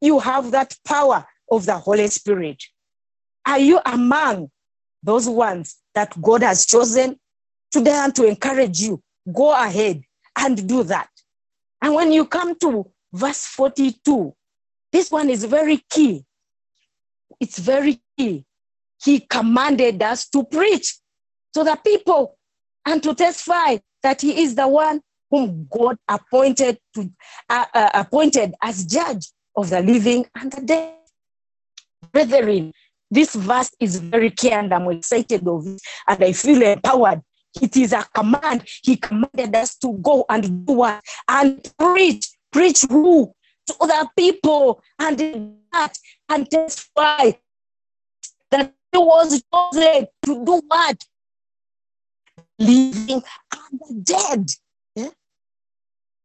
you 0.00 0.18
have 0.18 0.50
that 0.50 0.76
power 0.84 1.24
of 1.50 1.66
the 1.66 1.78
Holy 1.78 2.08
Spirit. 2.08 2.62
Are 3.46 3.58
you 3.58 3.80
among 3.86 4.50
those 5.02 5.28
ones 5.28 5.76
that 5.94 6.20
God 6.20 6.42
has 6.42 6.66
chosen 6.66 7.18
today 7.70 7.92
and 7.92 8.14
to 8.16 8.26
encourage 8.26 8.80
you? 8.80 9.02
Go 9.32 9.52
ahead 9.52 10.02
and 10.36 10.68
do 10.68 10.82
that. 10.84 11.08
And 11.80 11.94
when 11.94 12.12
you 12.12 12.26
come 12.26 12.58
to 12.60 12.90
verse 13.12 13.44
42, 13.46 14.34
this 14.92 15.10
one 15.10 15.30
is 15.30 15.44
very 15.44 15.82
key. 15.90 16.24
It's 17.40 17.58
very 17.58 18.00
key. 18.18 18.44
He 19.02 19.20
commanded 19.20 20.02
us 20.02 20.28
to 20.30 20.44
preach 20.44 20.96
to 21.52 21.62
the 21.62 21.76
people 21.84 22.38
and 22.86 23.02
to 23.02 23.14
testify 23.14 23.78
that 24.02 24.20
he 24.20 24.42
is 24.42 24.54
the 24.54 24.66
one 24.66 25.00
whom 25.34 25.66
God 25.68 25.96
appointed 26.06 26.78
to 26.94 27.10
uh, 27.50 27.64
uh, 27.74 27.90
appointed 27.94 28.54
as 28.62 28.86
judge 28.86 29.26
of 29.56 29.68
the 29.68 29.80
living 29.80 30.24
and 30.36 30.52
the 30.52 30.60
dead. 30.60 30.94
Brethren, 32.12 32.72
this 33.10 33.34
verse 33.34 33.72
is 33.80 33.98
very 33.98 34.30
clear 34.30 34.60
and 34.60 34.72
I'm 34.72 34.88
excited 34.92 35.48
of 35.48 35.66
it 35.66 35.80
and 36.06 36.22
I 36.22 36.30
feel 36.30 36.62
empowered. 36.62 37.20
It 37.60 37.76
is 37.76 37.92
a 37.92 38.04
command. 38.14 38.64
He 38.84 38.96
commanded 38.96 39.56
us 39.56 39.74
to 39.78 39.94
go 39.94 40.24
and 40.28 40.66
do 40.66 40.74
what? 40.74 41.02
And 41.26 41.68
preach. 41.76 42.28
Preach 42.52 42.82
who? 42.88 43.34
To 43.66 43.74
other 43.80 44.08
people 44.16 44.84
and 45.00 45.56
that 45.72 45.98
and 46.28 46.48
testify 46.48 47.32
that 48.52 48.72
he 48.92 48.98
was 48.98 49.42
chosen 49.52 50.06
to 50.26 50.44
do 50.44 50.62
what? 50.68 51.04
Living 52.60 53.22
and 53.52 53.80
the 53.80 54.00
dead. 54.04 54.63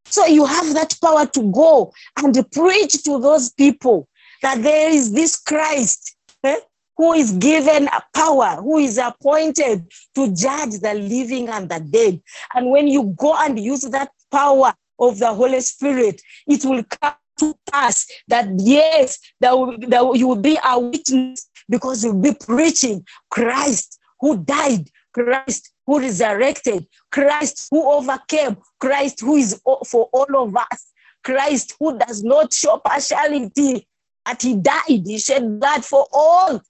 So 0.09 0.25
you 0.25 0.45
have 0.45 0.73
that 0.73 0.95
power 1.01 1.25
to 1.25 1.51
go 1.51 1.93
and 2.17 2.51
preach 2.51 3.03
to 3.03 3.19
those 3.19 3.51
people 3.51 4.07
that 4.41 4.61
there 4.63 4.89
is 4.89 5.11
this 5.11 5.37
Christ 5.37 6.15
eh, 6.43 6.59
who 6.97 7.13
is 7.13 7.31
given 7.33 7.87
a 7.87 8.01
power, 8.13 8.57
who 8.61 8.77
is 8.77 8.97
appointed 8.97 9.85
to 10.15 10.33
judge 10.33 10.79
the 10.79 10.93
living 10.93 11.49
and 11.49 11.69
the 11.69 11.79
dead. 11.79 12.21
And 12.53 12.69
when 12.71 12.87
you 12.87 13.15
go 13.17 13.35
and 13.37 13.59
use 13.59 13.81
that 13.81 14.11
power 14.31 14.73
of 14.99 15.19
the 15.19 15.33
Holy 15.33 15.61
Spirit, 15.61 16.21
it 16.47 16.65
will 16.65 16.83
come 16.83 17.13
to 17.39 17.55
pass 17.71 18.05
that 18.27 18.49
yes, 18.57 19.17
that, 19.39 19.53
that 19.87 20.17
you 20.17 20.27
will 20.27 20.35
be 20.35 20.57
a 20.63 20.79
witness 20.79 21.49
because 21.69 22.03
you'll 22.03 22.21
be 22.21 22.33
preaching 22.33 23.05
Christ 23.29 23.97
who 24.19 24.37
died, 24.43 24.89
Christ 25.13 25.71
who 25.89 25.99
resurrected, 25.99 26.85
Christ 27.11 27.67
who 27.71 27.83
overcame, 27.91 28.57
Christ 28.79 29.21
who 29.21 29.37
is 29.37 29.59
for 29.87 30.07
all 30.13 30.43
of 30.43 30.55
us, 30.55 30.91
Christ 31.23 31.75
who 31.79 31.97
does 31.97 32.23
not 32.23 32.53
show 32.53 32.77
partiality, 32.77 33.87
that 34.23 34.39
he 34.39 34.55
died, 34.55 34.83
he 34.87 35.17
shed 35.17 35.59
blood 35.59 35.83
for 35.83 36.05
all 36.13 36.61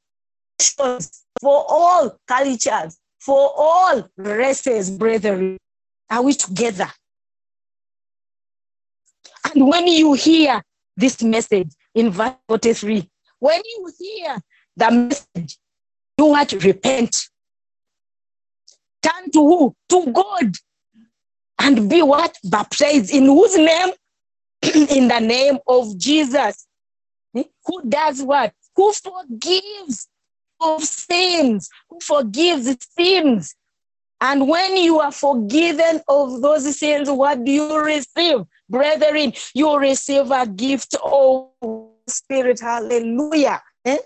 nations, 0.58 1.25
for 1.41 1.65
all 1.67 2.17
cultures, 2.29 2.97
for 3.19 3.51
all 3.58 4.10
races, 4.15 4.89
brethren. 4.89 5.58
Are 6.10 6.21
we 6.23 6.34
together? 6.34 6.88
And 9.53 9.67
when 9.67 9.86
you 9.88 10.13
hear 10.13 10.62
this 10.95 11.21
message 11.21 11.71
in 11.93 12.12
verse 12.12 12.36
43, 12.47 13.10
when 13.39 13.62
you 13.65 13.91
hear 13.99 14.38
the 14.77 14.91
message, 14.91 15.58
do 16.17 16.27
what? 16.27 16.53
Repent. 16.63 17.17
Turn 19.01 19.31
to 19.31 19.39
who? 19.39 19.75
To 19.89 20.12
God. 20.12 20.55
And 21.59 21.89
be 21.89 22.01
what? 22.01 22.38
Baptized. 22.43 23.13
In 23.13 23.25
whose 23.25 23.57
name? 23.57 23.89
in 24.63 25.07
the 25.07 25.19
name 25.19 25.59
of 25.67 25.97
Jesus. 25.97 26.67
Who 27.33 27.81
does 27.88 28.21
what? 28.21 28.53
Who 28.75 28.93
forgives 28.93 30.07
of 30.59 30.83
sins, 30.83 31.69
who 31.89 31.99
forgives 32.01 32.75
sins. 32.97 33.55
And 34.21 34.47
when 34.49 34.75
you 34.75 34.99
are 34.99 35.12
forgiven 35.12 36.01
of 36.07 36.41
those 36.41 36.77
sins, 36.77 37.09
what 37.09 37.43
do 37.43 37.51
you 37.51 37.79
receive? 37.79 38.39
Brethren, 38.69 39.33
you 39.53 39.77
receive 39.77 40.29
a 40.31 40.45
gift 40.45 40.95
of 41.01 41.47
Spirit. 42.07 42.59
Hallelujah. 42.59 43.62
Eh? 43.85 43.97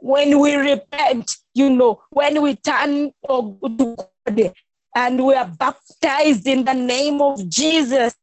When 0.00 0.38
we 0.40 0.54
repent, 0.54 1.36
you 1.54 1.70
know, 1.70 2.02
when 2.10 2.40
we 2.40 2.56
turn 2.56 3.12
to 3.28 3.58
God 3.60 4.52
and 4.96 5.24
we 5.24 5.34
are 5.34 5.46
baptized 5.58 6.46
in 6.46 6.64
the 6.64 6.74
name 6.74 7.20
of 7.20 7.48
Jesus, 7.48 8.14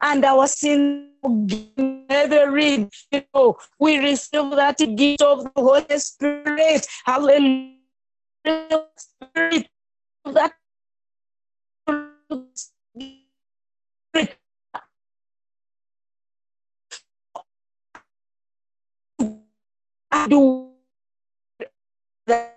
and 0.00 0.24
our 0.24 0.46
sin 0.46 1.10
brethren, 1.22 2.90
you 3.10 3.22
know, 3.34 3.56
we 3.80 3.98
receive 3.98 4.50
that 4.50 4.78
gift 4.96 5.22
of 5.22 5.44
the 5.44 5.50
Holy 5.56 5.98
Spirit. 5.98 6.86
Hallelujah. 7.04 7.72
Spirit, 8.96 9.68
that 10.24 10.52
do 20.28 20.70
that 22.26 22.56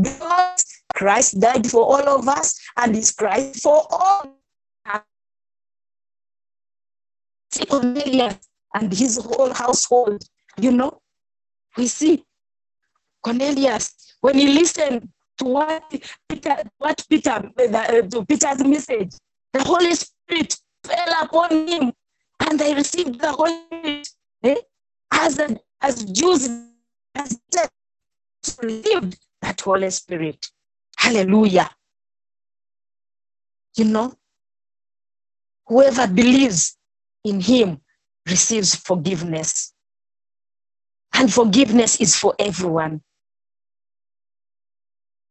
because 0.00 0.64
Christ 0.94 1.40
died 1.40 1.66
for 1.70 1.82
all 1.82 2.20
of 2.20 2.28
us 2.28 2.58
and 2.76 2.96
is 2.96 3.10
Christ 3.12 3.62
for 3.62 3.86
all. 3.90 4.38
Cornelius 7.68 8.38
and 8.74 8.92
his 8.92 9.18
whole 9.18 9.52
household, 9.52 10.22
you 10.58 10.72
know, 10.72 11.00
we 11.76 11.86
see 11.86 12.24
Cornelius 13.22 14.14
when 14.20 14.38
he 14.38 14.48
listened 14.48 15.08
to 15.38 15.44
what 15.44 15.84
Peter, 16.28 16.56
what 16.78 17.04
Peter, 17.08 17.50
uh, 17.58 18.02
to 18.02 18.24
Peter's 18.24 18.64
message, 18.64 19.12
the 19.52 19.62
Holy 19.62 19.94
Spirit 19.94 20.56
fell 20.84 21.22
upon 21.22 21.68
him, 21.68 21.92
and 22.40 22.58
they 22.58 22.74
received 22.74 23.20
the 23.20 23.32
Holy 23.32 24.02
Spirit 24.02 24.08
eh? 24.44 24.56
as 25.12 25.38
a, 25.38 25.58
as 25.80 26.04
Jews 26.04 26.48
as 27.14 27.38
received 28.62 29.18
that 29.40 29.60
Holy 29.60 29.90
Spirit. 29.90 30.46
Hallelujah. 30.96 31.70
You 33.76 33.84
know, 33.84 34.14
whoever 35.66 36.06
believes 36.06 36.76
in 37.24 37.40
him 37.40 37.80
receives 38.28 38.74
forgiveness. 38.74 39.72
And 41.14 41.32
forgiveness 41.32 42.00
is 42.00 42.16
for 42.16 42.34
everyone. 42.38 43.02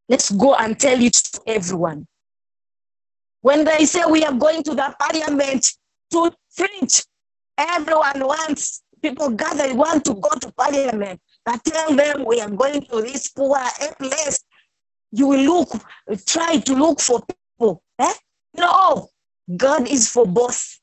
Let's 0.08 0.30
go 0.30 0.54
and 0.54 0.78
tell 0.78 1.00
it 1.00 1.14
to 1.14 1.40
everyone. 1.46 2.06
When 3.40 3.64
they 3.64 3.84
say 3.86 4.02
we 4.08 4.24
are 4.24 4.32
going 4.32 4.62
to 4.64 4.74
the 4.74 4.94
parliament 4.98 5.66
to 6.12 6.32
preach, 6.56 7.02
everyone 7.58 8.20
wants, 8.20 8.82
people 9.00 9.30
gather, 9.30 9.74
want 9.74 10.04
to 10.04 10.14
go 10.14 10.30
to 10.40 10.52
parliament. 10.52 11.20
I 11.46 11.56
tell 11.58 11.94
them 11.94 12.24
we 12.24 12.40
are 12.40 12.50
going 12.50 12.82
to 12.82 13.02
this 13.02 13.28
poor 13.28 13.58
place. 13.98 14.40
You 15.10 15.26
will 15.28 15.40
look, 15.44 15.68
try 16.26 16.58
to 16.58 16.74
look 16.74 17.00
for 17.00 17.22
people. 17.22 17.82
Eh? 17.98 18.14
No, 18.56 19.08
God 19.56 19.88
is 19.88 20.08
for 20.08 20.26
both. 20.26 20.78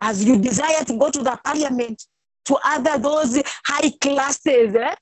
As 0.00 0.24
you 0.24 0.38
desire 0.38 0.84
to 0.84 0.96
go 0.96 1.10
to 1.10 1.22
the 1.22 1.38
parliament, 1.44 2.02
to 2.46 2.56
other 2.64 2.98
those 2.98 3.42
high 3.64 3.90
classes, 4.00 4.74
eh? 4.74 4.94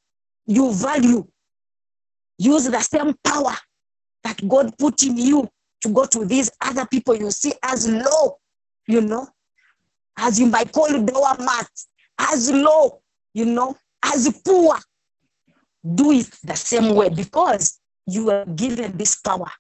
you 0.47 0.73
value. 0.73 1.27
Use 2.39 2.65
the 2.65 2.81
same 2.81 3.15
power 3.25 3.55
that 4.25 4.47
God 4.49 4.77
put 4.79 5.03
in 5.03 5.17
you 5.17 5.49
to 5.83 5.89
go 5.89 6.05
to 6.07 6.25
these 6.25 6.51
other 6.61 6.87
people 6.87 7.15
you 7.15 7.31
see 7.31 7.53
as 7.63 7.89
low, 7.89 8.39
you 8.87 9.01
know, 9.01 9.29
as 10.17 10.41
you 10.41 10.47
might 10.47 10.73
call 10.73 10.89
doormat, 11.03 11.69
as 12.19 12.51
low, 12.51 13.01
you 13.33 13.45
know, 13.45 13.77
as 14.03 14.41
poor. 14.45 14.77
Do 15.95 16.13
it 16.13 16.31
the 16.43 16.57
same 16.57 16.95
way 16.95 17.09
because 17.09 17.79
you 18.07 18.31
are 18.31 18.45
given 18.45 18.97
this 18.97 19.17
power 19.17 19.51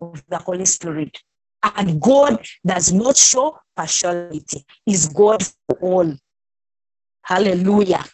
of 0.00 0.22
the 0.28 0.38
Holy 0.38 0.64
Spirit. 0.64 1.18
And 1.62 2.00
God 2.00 2.44
does 2.64 2.92
not 2.92 3.16
show 3.16 3.58
partiality, 3.76 4.64
is 4.86 5.08
God 5.08 5.42
for 5.42 5.78
all. 5.80 6.16
Hallelujah. 7.22 8.04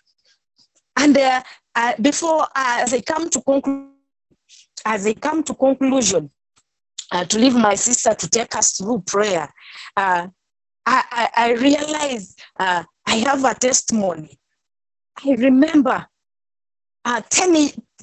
And 0.96 1.16
uh, 1.16 1.42
uh, 1.74 1.92
before 2.00 2.42
uh, 2.42 2.46
as 2.54 2.94
I 2.94 3.00
come 3.00 3.28
to 3.30 3.40
conclude, 3.42 3.90
as 4.84 5.06
I 5.06 5.14
come 5.14 5.42
to 5.44 5.54
conclusion, 5.54 6.30
uh, 7.12 7.24
to 7.24 7.38
leave 7.38 7.54
my 7.54 7.74
sister 7.74 8.14
to 8.14 8.28
take 8.28 8.54
us 8.56 8.76
through 8.76 9.02
prayer, 9.06 9.52
uh, 9.96 10.26
I, 10.86 11.04
I, 11.10 11.28
I 11.36 11.52
realize 11.52 12.34
uh, 12.58 12.84
I 13.06 13.16
have 13.16 13.44
a 13.44 13.54
testimony. 13.54 14.38
I 15.24 15.30
remember 15.32 16.06
uh, 17.04 17.20
10, 17.28 17.54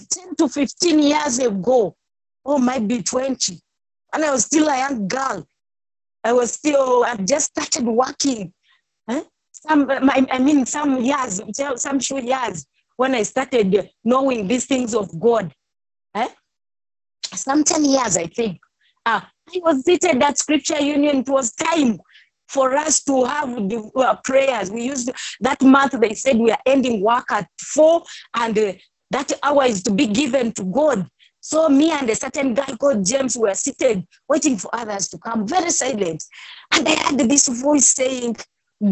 10 0.09 0.35
to 0.37 0.47
15 0.47 0.99
years 0.99 1.39
ago, 1.39 1.95
or 2.43 2.59
maybe 2.59 3.01
20, 3.01 3.59
and 4.13 4.25
I 4.25 4.31
was 4.31 4.45
still 4.45 4.67
a 4.67 4.77
young 4.77 5.07
girl. 5.07 5.45
I 6.23 6.33
was 6.33 6.53
still, 6.53 7.03
I 7.03 7.15
just 7.15 7.47
started 7.47 7.85
working. 7.85 8.53
Huh? 9.09 9.23
Some, 9.51 9.89
I 9.89 10.39
mean, 10.39 10.65
some 10.65 11.01
years, 11.01 11.41
some 11.75 11.99
few 11.99 12.21
years 12.21 12.65
when 12.97 13.15
I 13.15 13.23
started 13.23 13.89
knowing 14.03 14.47
these 14.47 14.65
things 14.65 14.93
of 14.93 15.19
God. 15.19 15.51
Eh? 16.15 16.27
Some 17.33 17.63
10 17.63 17.85
years, 17.85 18.17
I 18.17 18.27
think. 18.27 18.59
Uh, 19.05 19.21
I 19.53 19.59
was 19.63 19.83
seated 19.83 20.21
at 20.21 20.37
Scripture 20.37 20.79
Union. 20.79 21.17
It 21.17 21.29
was 21.29 21.53
time 21.53 21.99
for 22.51 22.75
us 22.75 23.01
to 23.03 23.23
have 23.23 23.49
the 23.69 23.89
uh, 23.95 24.15
prayers. 24.23 24.69
We 24.69 24.83
used 24.83 25.09
that 25.39 25.61
month, 25.61 25.93
they 25.99 26.13
said 26.13 26.37
we 26.37 26.51
are 26.51 26.59
ending 26.65 27.01
work 27.01 27.31
at 27.31 27.47
four, 27.59 28.03
and 28.35 28.57
uh, 28.57 28.73
that 29.11 29.31
hour 29.43 29.65
is 29.65 29.81
to 29.83 29.91
be 29.91 30.07
given 30.07 30.51
to 30.53 30.63
God. 30.65 31.07
So 31.39 31.69
me 31.69 31.91
and 31.91 32.09
a 32.09 32.15
certain 32.15 32.53
guy 32.53 32.75
called 32.79 33.05
James 33.05 33.35
were 33.35 33.53
seated 33.53 34.05
waiting 34.29 34.57
for 34.57 34.69
others 34.73 35.07
to 35.09 35.17
come, 35.17 35.47
very 35.47 35.71
silent. 35.71 36.23
And 36.71 36.87
I 36.87 36.95
heard 36.95 37.17
this 37.17 37.47
voice 37.47 37.87
saying, 37.87 38.37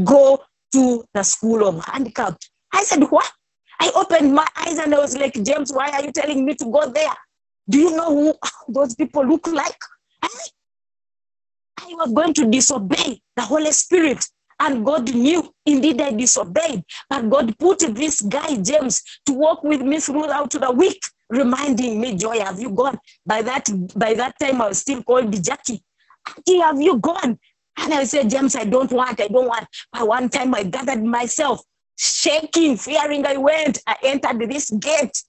go 0.03 0.41
to 0.73 1.05
the 1.13 1.23
school 1.23 1.67
of 1.67 1.83
handicapped. 1.85 2.49
I 2.73 2.83
said, 2.83 3.03
what? 3.03 3.31
I 3.79 3.91
opened 3.95 4.33
my 4.33 4.47
eyes 4.57 4.77
and 4.77 4.93
I 4.93 4.99
was 4.99 5.15
like, 5.15 5.33
James, 5.43 5.71
why 5.71 5.89
are 5.89 6.03
you 6.03 6.11
telling 6.11 6.43
me 6.43 6.55
to 6.55 6.65
go 6.65 6.89
there? 6.89 7.13
Do 7.69 7.77
you 7.77 7.95
know 7.95 8.09
who 8.09 8.33
those 8.73 8.95
people 8.95 9.25
look 9.25 9.47
like? 9.47 9.77
I, 10.21 10.29
I 11.81 11.93
was 11.93 12.11
going 12.11 12.33
to 12.33 12.45
disobey 12.45 13.21
the 13.39 13.45
Holy 13.45 13.71
Spirit. 13.71 14.25
And 14.59 14.85
God 14.85 15.13
knew, 15.15 15.53
indeed, 15.65 16.01
I 16.01 16.11
disobeyed. 16.11 16.83
But 17.09 17.29
God 17.29 17.57
put 17.57 17.79
this 17.79 18.19
guy, 18.19 18.57
James, 18.57 19.01
to 19.25 19.31
walk 19.33 19.63
with 19.63 19.81
me 19.81 20.01
throughout 20.01 20.51
the 20.51 20.71
week, 20.71 20.99
reminding 21.29 22.01
me, 22.01 22.17
Joy, 22.17 22.39
have 22.39 22.59
you 22.59 22.69
gone? 22.71 22.99
By 23.25 23.41
that, 23.43 23.69
by 23.95 24.13
that 24.15 24.37
time, 24.37 24.61
I 24.61 24.67
was 24.67 24.79
still 24.79 25.01
called 25.03 25.31
Jackie. 25.31 25.81
Jackie, 26.27 26.59
have 26.59 26.81
you 26.81 26.97
gone? 26.97 27.39
And 27.77 27.93
I 27.93 28.03
said, 28.03 28.29
James, 28.29 28.57
I 28.57 28.65
don't 28.65 28.91
want, 28.91 29.21
I 29.21 29.29
don't 29.29 29.47
want. 29.47 29.65
By 29.93 30.03
one 30.03 30.27
time, 30.27 30.53
I 30.53 30.63
gathered 30.63 31.05
myself, 31.05 31.61
shaking, 31.97 32.75
fearing 32.75 33.25
I 33.25 33.37
went. 33.37 33.77
I 33.87 33.95
entered 34.03 34.39
this 34.49 34.71
gate. 34.71 35.23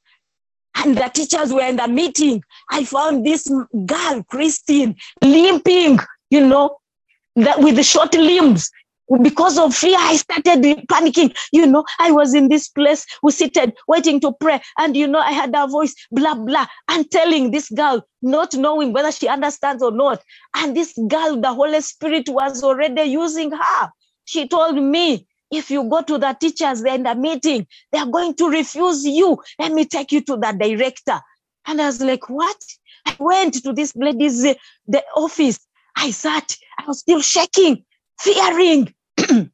And 0.74 0.96
the 0.96 1.08
teachers 1.14 1.52
were 1.52 1.68
in 1.68 1.76
the 1.76 1.86
meeting. 1.86 2.42
I 2.68 2.84
found 2.84 3.24
this 3.24 3.48
girl, 3.86 4.24
Christine, 4.28 4.96
limping, 5.22 6.00
you 6.30 6.44
know, 6.44 6.79
that 7.44 7.60
with 7.60 7.76
the 7.76 7.82
short 7.82 8.14
limbs 8.14 8.70
because 9.22 9.58
of 9.58 9.74
fear, 9.74 9.96
I 9.98 10.16
started 10.16 10.62
panicking. 10.88 11.36
You 11.52 11.66
know, 11.66 11.84
I 11.98 12.12
was 12.12 12.34
in 12.34 12.48
this 12.48 12.68
place, 12.68 13.04
we 13.22 13.32
seated, 13.32 13.74
waiting 13.88 14.20
to 14.20 14.32
pray. 14.32 14.60
And, 14.78 14.96
you 14.96 15.06
know, 15.06 15.18
I 15.18 15.32
had 15.32 15.52
a 15.54 15.66
voice, 15.66 15.94
blah, 16.12 16.34
blah, 16.34 16.66
and 16.88 17.10
telling 17.10 17.50
this 17.50 17.68
girl, 17.70 18.06
not 18.22 18.54
knowing 18.54 18.92
whether 18.92 19.10
she 19.10 19.26
understands 19.26 19.82
or 19.82 19.90
not. 19.90 20.22
And 20.54 20.76
this 20.76 20.96
girl, 21.08 21.40
the 21.40 21.52
Holy 21.52 21.80
Spirit 21.80 22.28
was 22.28 22.62
already 22.62 23.02
using 23.02 23.50
her. 23.50 23.90
She 24.26 24.46
told 24.46 24.80
me, 24.80 25.26
if 25.50 25.70
you 25.70 25.88
go 25.88 26.02
to 26.02 26.16
the 26.16 26.36
teachers, 26.40 26.82
they're 26.82 26.94
in 26.94 27.02
the 27.02 27.16
meeting, 27.16 27.66
they're 27.90 28.06
going 28.06 28.34
to 28.34 28.48
refuse 28.48 29.04
you. 29.04 29.42
Let 29.58 29.72
me 29.72 29.84
take 29.84 30.12
you 30.12 30.20
to 30.22 30.36
the 30.36 30.56
director. 30.58 31.20
And 31.66 31.82
I 31.82 31.86
was 31.86 32.00
like, 32.00 32.28
what? 32.30 32.56
I 33.06 33.16
went 33.18 33.54
to 33.64 33.72
this 33.72 33.96
lady's 33.96 34.44
eh, 34.44 34.54
the 34.86 35.02
office. 35.16 35.58
I 35.96 36.10
sat, 36.10 36.56
I 36.78 36.84
was 36.86 37.00
still 37.00 37.20
shaking, 37.20 37.84
fearing. 38.18 38.94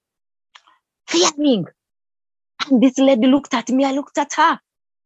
fearing. 1.09 1.66
And 2.68 2.83
this 2.83 2.99
lady 2.99 3.27
looked 3.27 3.55
at 3.55 3.68
me, 3.68 3.85
I 3.85 3.92
looked 3.92 4.18
at 4.18 4.33
her. 4.35 4.59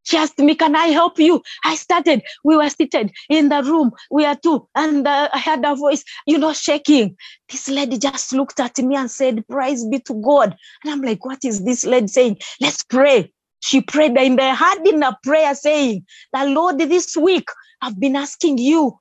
She 0.03 0.17
asked 0.17 0.39
me, 0.39 0.55
Can 0.55 0.75
I 0.75 0.87
help 0.87 1.19
you? 1.19 1.43
I 1.65 1.77
started. 1.77 2.23
We 2.43 2.57
were 2.57 2.69
seated 2.71 3.13
in 3.29 3.49
the 3.49 3.63
room. 3.63 3.93
We 4.11 4.25
are 4.25 4.37
two. 4.37 4.67
And 4.75 5.07
uh, 5.07 5.29
I 5.33 5.39
heard 5.39 5.65
a 5.65 5.75
voice, 5.75 6.03
you 6.27 6.39
know, 6.39 6.53
shaking. 6.53 7.17
This 7.51 7.69
lady 7.69 7.99
just 7.99 8.33
looked 8.33 8.61
at 8.61 8.79
me 8.79 8.97
and 8.97 9.11
said, 9.11 9.47
Praise 9.49 9.85
be 9.87 9.99
to 10.01 10.15
God. 10.15 10.57
And 10.83 10.93
I'm 10.93 11.03
like, 11.03 11.25
What 11.25 11.45
is 11.45 11.65
this 11.65 11.85
lady 11.85 12.09
saying? 12.09 12.39
Let's 12.61 12.83
pray. 12.83 13.33
She 13.61 13.83
prayed 13.83 14.17
in 14.17 14.37
the 14.37 14.55
heart 14.55 14.87
in 14.87 15.03
a 15.03 15.19
prayer 15.23 15.55
saying, 15.55 16.07
The 16.33 16.47
Lord, 16.47 16.79
this 16.79 17.17
week 17.17 17.49
I've 17.83 18.01
been 18.01 18.17
asking 18.17 18.59
you 18.59 18.99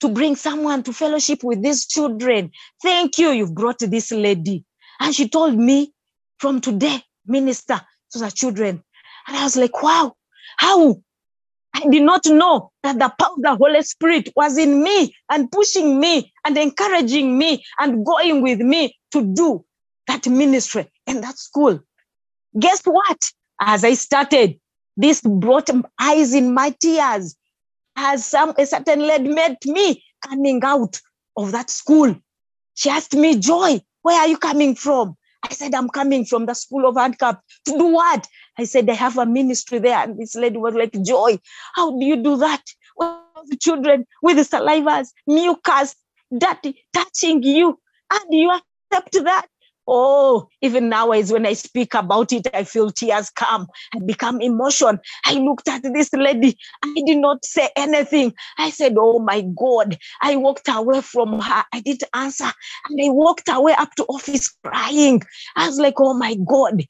to 0.00 0.08
bring 0.08 0.36
someone 0.36 0.82
to 0.84 0.92
fellowship 0.92 1.42
with 1.42 1.62
these 1.62 1.86
children. 1.86 2.50
Thank 2.82 3.18
you. 3.18 3.30
You've 3.30 3.54
brought 3.54 3.78
this 3.78 4.12
lady. 4.12 4.64
And 5.00 5.14
she 5.14 5.28
told 5.28 5.56
me, 5.56 5.92
from 6.38 6.60
today, 6.60 7.02
minister 7.26 7.80
to 8.12 8.18
the 8.18 8.30
children. 8.30 8.82
And 9.26 9.36
I 9.36 9.44
was 9.44 9.56
like, 9.56 9.82
wow, 9.82 10.14
how? 10.56 10.96
I 11.74 11.80
did 11.88 12.02
not 12.02 12.26
know 12.26 12.72
that 12.82 12.98
the 12.98 13.12
power 13.20 13.34
of 13.36 13.42
the 13.42 13.56
Holy 13.56 13.82
Spirit 13.82 14.30
was 14.34 14.56
in 14.56 14.82
me 14.82 15.14
and 15.30 15.50
pushing 15.50 16.00
me 16.00 16.32
and 16.44 16.56
encouraging 16.56 17.36
me 17.36 17.64
and 17.78 18.04
going 18.04 18.42
with 18.42 18.60
me 18.60 18.96
to 19.12 19.22
do 19.22 19.64
that 20.06 20.26
ministry 20.26 20.90
in 21.06 21.20
that 21.20 21.38
school. 21.38 21.80
Guess 22.58 22.84
what? 22.84 23.30
As 23.60 23.84
I 23.84 23.94
started, 23.94 24.58
this 24.96 25.20
brought 25.20 25.70
eyes 26.00 26.34
in 26.34 26.54
my 26.54 26.74
tears 26.80 27.36
as 27.98 28.24
some 28.24 28.54
a 28.56 28.64
certain 28.64 29.00
lady 29.00 29.28
met 29.28 29.58
me 29.66 30.02
coming 30.26 30.62
out 30.64 31.00
of 31.36 31.52
that 31.52 31.68
school. 31.68 32.14
She 32.74 32.90
asked 32.90 33.14
me, 33.14 33.38
Joy, 33.38 33.80
where 34.02 34.20
are 34.20 34.28
you 34.28 34.38
coming 34.38 34.74
from? 34.76 35.16
I 35.42 35.52
said, 35.52 35.74
I'm 35.74 35.88
coming 35.88 36.24
from 36.24 36.46
the 36.46 36.54
school 36.54 36.86
of 36.86 36.96
handicap. 36.96 37.40
To 37.66 37.72
do 37.72 37.86
what? 37.86 38.26
I 38.56 38.64
said, 38.64 38.88
I 38.88 38.94
have 38.94 39.18
a 39.18 39.26
ministry 39.26 39.78
there. 39.78 39.98
And 39.98 40.18
this 40.18 40.34
lady 40.34 40.58
was 40.58 40.74
like, 40.74 40.92
Joy, 41.02 41.38
how 41.74 41.98
do 41.98 42.04
you 42.04 42.16
do 42.22 42.36
that? 42.38 42.62
Well, 42.96 43.24
the 43.46 43.56
children 43.56 44.06
with 44.22 44.36
the 44.36 44.42
salivas, 44.42 45.08
mucus, 45.26 45.94
dirty, 46.36 46.84
touching 46.92 47.42
you. 47.42 47.78
And 48.12 48.24
you 48.30 48.50
accept 48.50 49.12
that? 49.24 49.46
Oh, 49.90 50.48
even 50.60 50.90
nowadays 50.90 51.32
when 51.32 51.46
I 51.46 51.54
speak 51.54 51.94
about 51.94 52.30
it, 52.32 52.46
I 52.52 52.64
feel 52.64 52.90
tears 52.90 53.30
come. 53.30 53.66
I 53.94 54.00
become 54.00 54.42
emotion. 54.42 55.00
I 55.24 55.34
looked 55.34 55.66
at 55.66 55.82
this 55.82 56.12
lady. 56.12 56.58
I 56.84 56.94
did 57.06 57.16
not 57.16 57.42
say 57.42 57.70
anything. 57.74 58.34
I 58.58 58.68
said, 58.68 58.96
Oh 58.98 59.18
my 59.18 59.40
God. 59.58 59.96
I 60.20 60.36
walked 60.36 60.68
away 60.68 61.00
from 61.00 61.40
her. 61.40 61.64
I 61.72 61.80
didn't 61.80 62.04
answer. 62.12 62.52
And 62.90 63.00
I 63.02 63.08
walked 63.08 63.48
away 63.48 63.72
up 63.78 63.94
to 63.94 64.04
office 64.04 64.54
crying. 64.62 65.22
I 65.56 65.66
was 65.66 65.78
like, 65.78 65.94
Oh 65.98 66.12
my 66.12 66.36
God. 66.46 66.84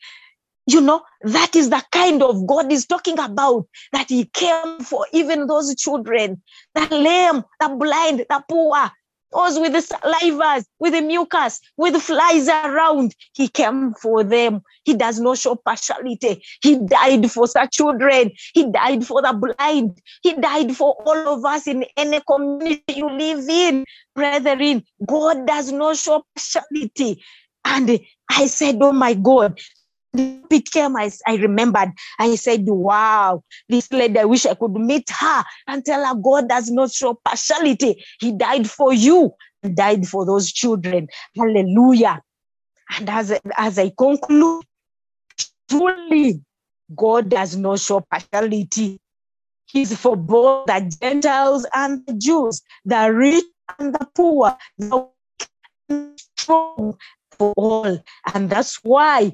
You 0.66 0.80
know, 0.80 1.02
that 1.22 1.54
is 1.54 1.70
the 1.70 1.82
kind 1.92 2.20
of 2.22 2.46
God 2.48 2.72
is 2.72 2.84
talking 2.84 3.18
about, 3.20 3.66
that 3.92 4.08
He 4.08 4.24
came 4.26 4.80
for 4.80 5.06
even 5.12 5.46
those 5.46 5.74
children, 5.76 6.42
the 6.74 6.88
lame, 6.94 7.44
the 7.60 7.68
blind, 7.76 8.26
the 8.28 8.44
poor, 8.48 8.90
those 9.32 9.58
with 9.58 9.72
the 9.72 9.80
salivas, 9.80 10.64
with 10.78 10.92
the 10.92 11.00
mucus, 11.00 11.60
with 11.76 12.00
flies 12.00 12.48
around. 12.48 13.14
He 13.32 13.48
came 13.48 13.94
for 13.94 14.24
them. 14.24 14.62
He 14.84 14.94
does 14.94 15.20
not 15.20 15.38
show 15.38 15.56
partiality. 15.56 16.42
He 16.62 16.78
died 16.78 17.30
for 17.30 17.46
such 17.46 17.72
children. 17.72 18.32
He 18.54 18.70
died 18.70 19.04
for 19.04 19.20
the 19.22 19.32
blind. 19.32 20.00
He 20.22 20.34
died 20.34 20.74
for 20.76 20.94
all 21.04 21.34
of 21.34 21.44
us 21.44 21.66
in 21.66 21.84
any 21.96 22.20
community 22.26 22.94
you 22.94 23.10
live 23.10 23.48
in. 23.48 23.84
Brethren, 24.14 24.84
God 25.06 25.46
does 25.46 25.72
not 25.72 25.96
show 25.96 26.24
partiality. 26.34 27.22
And 27.64 28.00
I 28.30 28.46
said, 28.46 28.78
Oh 28.80 28.92
my 28.92 29.14
God, 29.14 29.60
it 30.14 30.70
came, 30.70 30.96
I, 30.96 31.10
I 31.26 31.36
remembered, 31.36 31.92
I 32.18 32.34
said, 32.36 32.64
Wow, 32.66 33.42
this 33.68 33.92
lady, 33.92 34.18
I 34.18 34.24
wish 34.24 34.46
I 34.46 34.54
could 34.54 34.72
meet 34.72 35.08
her 35.10 35.44
and 35.66 35.84
tell 35.84 36.04
her 36.04 36.14
God 36.14 36.48
does 36.48 36.70
not 36.70 36.90
show 36.90 37.14
partiality. 37.24 38.04
He 38.20 38.32
died 38.32 38.68
for 38.68 38.92
you, 38.92 39.32
and 39.62 39.76
died 39.76 40.06
for 40.06 40.24
those 40.24 40.52
children. 40.52 41.08
Hallelujah. 41.36 42.22
And 42.96 43.08
as, 43.10 43.38
as 43.56 43.78
I 43.78 43.92
conclude, 43.96 44.64
truly, 45.68 46.42
God 46.96 47.28
does 47.28 47.56
not 47.56 47.80
show 47.80 48.00
partiality. 48.00 48.98
He's 49.66 49.94
for 49.94 50.16
both 50.16 50.66
the 50.66 50.96
Gentiles 51.00 51.66
and 51.74 52.04
the 52.06 52.14
Jews, 52.14 52.62
the 52.86 53.12
rich 53.12 53.44
and 53.78 53.94
the 53.94 54.08
poor, 54.14 54.56
the 54.78 55.08
strong 56.16 56.96
for 57.32 57.52
all. 57.56 58.02
And 58.32 58.48
that's 58.48 58.82
why 58.82 59.32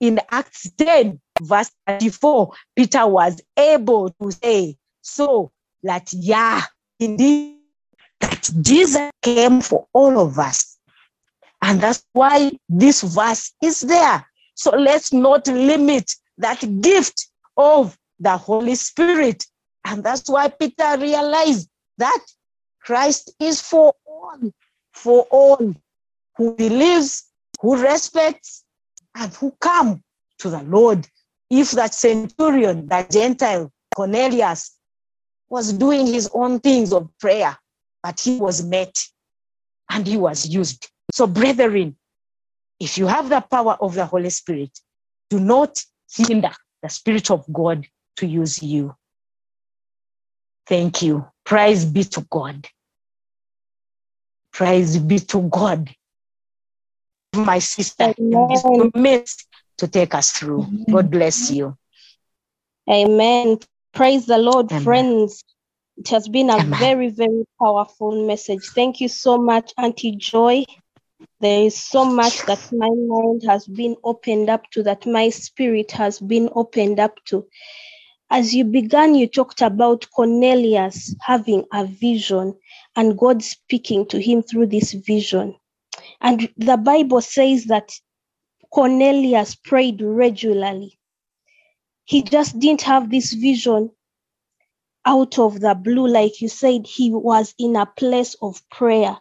in 0.00 0.20
Acts 0.30 0.70
10, 0.76 1.20
verse 1.42 1.70
34, 1.86 2.52
Peter 2.74 3.06
was 3.06 3.40
able 3.56 4.10
to 4.20 4.30
say, 4.30 4.76
so 5.02 5.50
that, 5.82 6.12
yeah, 6.12 6.62
indeed, 6.98 7.58
that 8.20 8.50
Jesus 8.60 9.10
came 9.22 9.60
for 9.60 9.86
all 9.92 10.18
of 10.18 10.38
us. 10.38 10.78
And 11.62 11.80
that's 11.80 12.04
why 12.12 12.52
this 12.68 13.02
verse 13.02 13.52
is 13.62 13.80
there. 13.80 14.26
So 14.54 14.70
let's 14.70 15.12
not 15.12 15.46
limit 15.48 16.14
that 16.38 16.62
gift 16.80 17.28
of 17.56 17.98
the 18.20 18.36
Holy 18.36 18.74
Spirit. 18.74 19.46
And 19.84 20.04
that's 20.04 20.28
why 20.28 20.48
Peter 20.48 20.96
realized 20.98 21.68
that 21.98 22.20
Christ 22.82 23.34
is 23.40 23.60
for 23.60 23.94
all, 24.06 24.38
for 24.92 25.26
all 25.30 25.74
who 26.36 26.54
believes, 26.54 27.24
who 27.60 27.82
respects, 27.82 28.64
and 29.16 29.32
who 29.34 29.52
come 29.60 30.02
to 30.38 30.50
the 30.50 30.62
Lord. 30.62 31.06
If 31.48 31.72
that 31.72 31.94
centurion, 31.94 32.86
that 32.88 33.10
Gentile, 33.10 33.72
Cornelius, 33.94 34.76
was 35.48 35.72
doing 35.72 36.06
his 36.06 36.28
own 36.34 36.60
things 36.60 36.92
of 36.92 37.08
prayer, 37.18 37.56
but 38.02 38.18
he 38.20 38.36
was 38.38 38.64
met 38.64 38.96
and 39.90 40.06
he 40.06 40.16
was 40.16 40.46
used. 40.46 40.90
So, 41.12 41.26
brethren, 41.26 41.96
if 42.80 42.98
you 42.98 43.06
have 43.06 43.28
the 43.28 43.40
power 43.40 43.76
of 43.80 43.94
the 43.94 44.04
Holy 44.04 44.30
Spirit, 44.30 44.78
do 45.30 45.40
not 45.40 45.80
hinder 46.14 46.50
the 46.82 46.88
Spirit 46.88 47.30
of 47.30 47.44
God 47.52 47.86
to 48.16 48.26
use 48.26 48.62
you. 48.62 48.94
Thank 50.66 51.00
you. 51.00 51.26
Praise 51.44 51.84
be 51.84 52.02
to 52.04 52.26
God. 52.28 52.66
Praise 54.52 54.98
be 54.98 55.20
to 55.20 55.42
God 55.42 55.94
my 57.36 57.58
sister 57.58 58.14
in 58.18 58.90
midst 58.94 59.46
to 59.78 59.88
take 59.88 60.14
us 60.14 60.32
through. 60.32 60.66
God 60.90 61.10
bless 61.10 61.50
you. 61.50 61.76
Amen. 62.90 63.58
Praise 63.92 64.26
the 64.26 64.38
Lord, 64.38 64.70
Amen. 64.70 64.82
friends. 64.82 65.44
It 65.96 66.08
has 66.08 66.28
been 66.28 66.50
a 66.50 66.60
Amen. 66.60 66.78
very, 66.78 67.08
very 67.08 67.44
powerful 67.60 68.26
message. 68.26 68.64
Thank 68.74 69.00
you 69.00 69.08
so 69.08 69.38
much, 69.38 69.72
Auntie 69.78 70.16
Joy. 70.16 70.64
There 71.40 71.62
is 71.62 71.76
so 71.76 72.04
much 72.04 72.42
that 72.46 72.60
my 72.72 72.88
mind 72.88 73.42
has 73.46 73.66
been 73.66 73.96
opened 74.04 74.48
up 74.48 74.70
to, 74.72 74.82
that 74.84 75.06
my 75.06 75.28
spirit 75.30 75.90
has 75.92 76.18
been 76.18 76.48
opened 76.54 76.98
up 76.98 77.22
to. 77.26 77.46
As 78.30 78.54
you 78.54 78.64
began, 78.64 79.14
you 79.14 79.26
talked 79.26 79.62
about 79.62 80.06
Cornelius 80.14 81.14
having 81.20 81.64
a 81.72 81.84
vision 81.86 82.54
and 82.96 83.18
God 83.18 83.42
speaking 83.42 84.06
to 84.06 84.20
him 84.20 84.42
through 84.42 84.66
this 84.66 84.92
vision. 84.92 85.54
And 86.26 86.50
the 86.58 86.76
Bible 86.78 87.22
says 87.22 87.66
that 87.66 87.92
Cornelius 88.72 89.56
prayed 89.56 90.02
regularly. 90.02 90.98
He 92.04 92.22
just 92.22 92.58
didn't 92.58 92.82
have 92.82 93.10
this 93.10 93.32
vision 93.32 93.90
out 95.06 95.38
of 95.38 95.60
the 95.60 95.74
blue, 95.74 96.08
like 96.08 96.40
you 96.40 96.48
said, 96.48 96.86
he 96.86 97.12
was 97.12 97.54
in 97.58 97.76
a 97.76 97.86
place 97.86 98.36
of 98.42 98.62
prayer. 98.70 99.18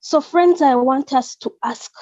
So, 0.00 0.20
friends, 0.20 0.62
I 0.62 0.76
want 0.76 1.12
us 1.14 1.36
to 1.36 1.52
ask 1.64 1.92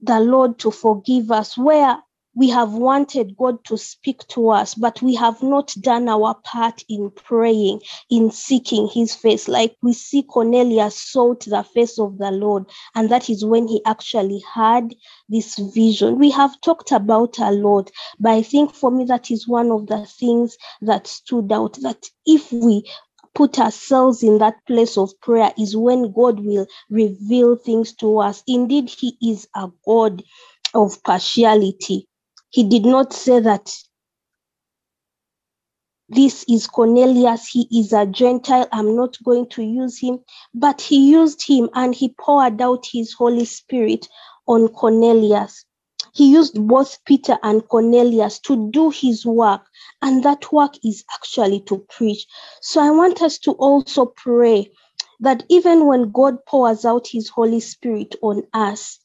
the 0.00 0.20
Lord 0.20 0.58
to 0.60 0.70
forgive 0.70 1.30
us 1.32 1.58
where 1.58 1.98
we 2.34 2.50
have 2.50 2.72
wanted 2.72 3.36
God 3.36 3.64
to 3.66 3.78
speak 3.78 4.26
to 4.28 4.50
us, 4.50 4.74
but 4.74 5.02
we 5.02 5.14
have 5.16 5.42
not 5.42 5.74
done 5.80 6.08
our 6.08 6.34
part 6.44 6.84
in 6.88 7.10
praying, 7.10 7.82
in 8.10 8.30
seeking 8.30 8.88
his 8.88 9.14
face. 9.14 9.48
Like 9.48 9.76
we 9.82 9.92
see 9.92 10.22
Cornelius 10.22 10.98
sought 10.98 11.44
the 11.44 11.64
face 11.64 11.98
of 11.98 12.18
the 12.18 12.30
Lord, 12.30 12.66
and 12.94 13.10
that 13.10 13.30
is 13.30 13.44
when 13.44 13.68
he 13.68 13.82
actually 13.86 14.42
had 14.54 14.94
this 15.28 15.58
vision. 15.74 16.18
We 16.18 16.30
have 16.30 16.60
talked 16.62 16.92
about 16.92 17.38
a 17.38 17.50
lot, 17.52 17.90
but 18.20 18.32
I 18.32 18.42
think 18.42 18.74
for 18.74 18.90
me, 18.90 19.04
that 19.06 19.30
is 19.30 19.48
one 19.48 19.70
of 19.70 19.88
the 19.88 20.06
things 20.06 20.56
that 20.82 21.06
stood 21.06 21.52
out 21.52 21.78
that 21.82 22.06
if 22.26 22.52
we 22.52 22.84
put 23.34 23.58
ourselves 23.58 24.22
in 24.22 24.38
that 24.38 24.56
place 24.66 24.98
of 24.98 25.10
prayer 25.20 25.52
is 25.58 25.76
when 25.76 26.12
God 26.12 26.40
will 26.40 26.66
reveal 26.90 27.56
things 27.56 27.94
to 27.96 28.18
us. 28.20 28.42
Indeed, 28.46 28.90
He 28.90 29.16
is 29.22 29.48
a 29.56 29.68
God 29.86 30.22
of 30.74 31.02
partiality. 31.04 32.08
He 32.52 32.64
did 32.64 32.84
not 32.84 33.14
say 33.14 33.40
that 33.40 33.74
this 36.10 36.44
is 36.46 36.66
Cornelius, 36.66 37.48
he 37.48 37.66
is 37.72 37.94
a 37.94 38.04
Gentile, 38.04 38.68
I'm 38.70 38.94
not 38.94 39.16
going 39.24 39.48
to 39.50 39.62
use 39.62 39.98
him. 39.98 40.18
But 40.52 40.82
he 40.82 41.10
used 41.10 41.42
him 41.46 41.70
and 41.72 41.94
he 41.94 42.14
poured 42.20 42.60
out 42.60 42.84
his 42.92 43.14
Holy 43.14 43.46
Spirit 43.46 44.06
on 44.46 44.68
Cornelius. 44.68 45.64
He 46.12 46.30
used 46.30 46.66
both 46.68 47.02
Peter 47.06 47.38
and 47.42 47.66
Cornelius 47.66 48.38
to 48.40 48.70
do 48.70 48.90
his 48.90 49.24
work, 49.24 49.62
and 50.02 50.22
that 50.24 50.52
work 50.52 50.74
is 50.84 51.02
actually 51.14 51.60
to 51.60 51.78
preach. 51.88 52.26
So 52.60 52.82
I 52.82 52.90
want 52.90 53.22
us 53.22 53.38
to 53.38 53.52
also 53.52 54.04
pray 54.04 54.70
that 55.20 55.44
even 55.48 55.86
when 55.86 56.10
God 56.12 56.44
pours 56.44 56.84
out 56.84 57.06
his 57.06 57.30
Holy 57.30 57.60
Spirit 57.60 58.14
on 58.20 58.42
us, 58.52 58.98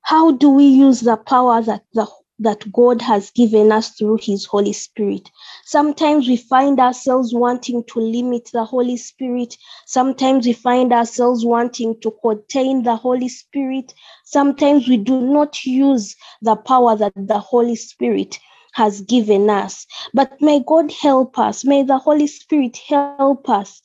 how 0.00 0.30
do 0.32 0.48
we 0.48 0.64
use 0.64 1.00
the 1.00 1.18
power 1.18 1.60
that 1.60 1.84
the 1.92 2.06
that 2.38 2.70
God 2.72 3.00
has 3.02 3.30
given 3.30 3.70
us 3.70 3.90
through 3.90 4.18
His 4.20 4.44
Holy 4.44 4.72
Spirit. 4.72 5.30
Sometimes 5.64 6.28
we 6.28 6.36
find 6.36 6.80
ourselves 6.80 7.32
wanting 7.32 7.84
to 7.88 8.00
limit 8.00 8.50
the 8.52 8.64
Holy 8.64 8.96
Spirit. 8.96 9.56
Sometimes 9.86 10.46
we 10.46 10.52
find 10.52 10.92
ourselves 10.92 11.44
wanting 11.44 12.00
to 12.00 12.10
contain 12.22 12.82
the 12.82 12.96
Holy 12.96 13.28
Spirit. 13.28 13.94
Sometimes 14.24 14.88
we 14.88 14.96
do 14.96 15.20
not 15.20 15.64
use 15.64 16.16
the 16.42 16.56
power 16.56 16.96
that 16.96 17.12
the 17.14 17.38
Holy 17.38 17.76
Spirit 17.76 18.38
has 18.72 19.00
given 19.02 19.48
us. 19.48 19.86
But 20.12 20.40
may 20.40 20.62
God 20.66 20.90
help 20.90 21.38
us. 21.38 21.64
May 21.64 21.84
the 21.84 21.98
Holy 21.98 22.26
Spirit 22.26 22.76
help 22.88 23.48
us 23.48 23.80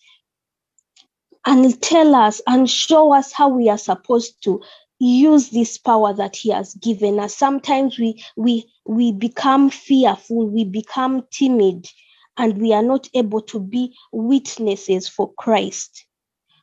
and 1.46 1.82
tell 1.82 2.16
us 2.16 2.42
and 2.48 2.70
show 2.70 3.14
us 3.14 3.32
how 3.32 3.50
we 3.50 3.70
are 3.70 3.78
supposed 3.78 4.44
to 4.44 4.62
use 5.00 5.50
this 5.50 5.78
power 5.78 6.14
that 6.14 6.36
he 6.36 6.52
has 6.52 6.74
given 6.76 7.20
us. 7.20 7.36
Sometimes 7.36 8.00
we 8.00 8.24
we 8.38 8.66
we 8.86 9.12
become 9.12 9.70
fearful 9.70 10.50
we 10.50 10.66
become 10.66 11.24
timid 11.32 11.88
and 12.38 12.60
we 12.62 12.74
are 12.74 12.84
not 12.84 13.08
able 13.14 13.42
to 13.42 13.60
be 13.60 13.96
witnesses 14.12 15.08
for 15.10 15.34
christ. 15.38 16.06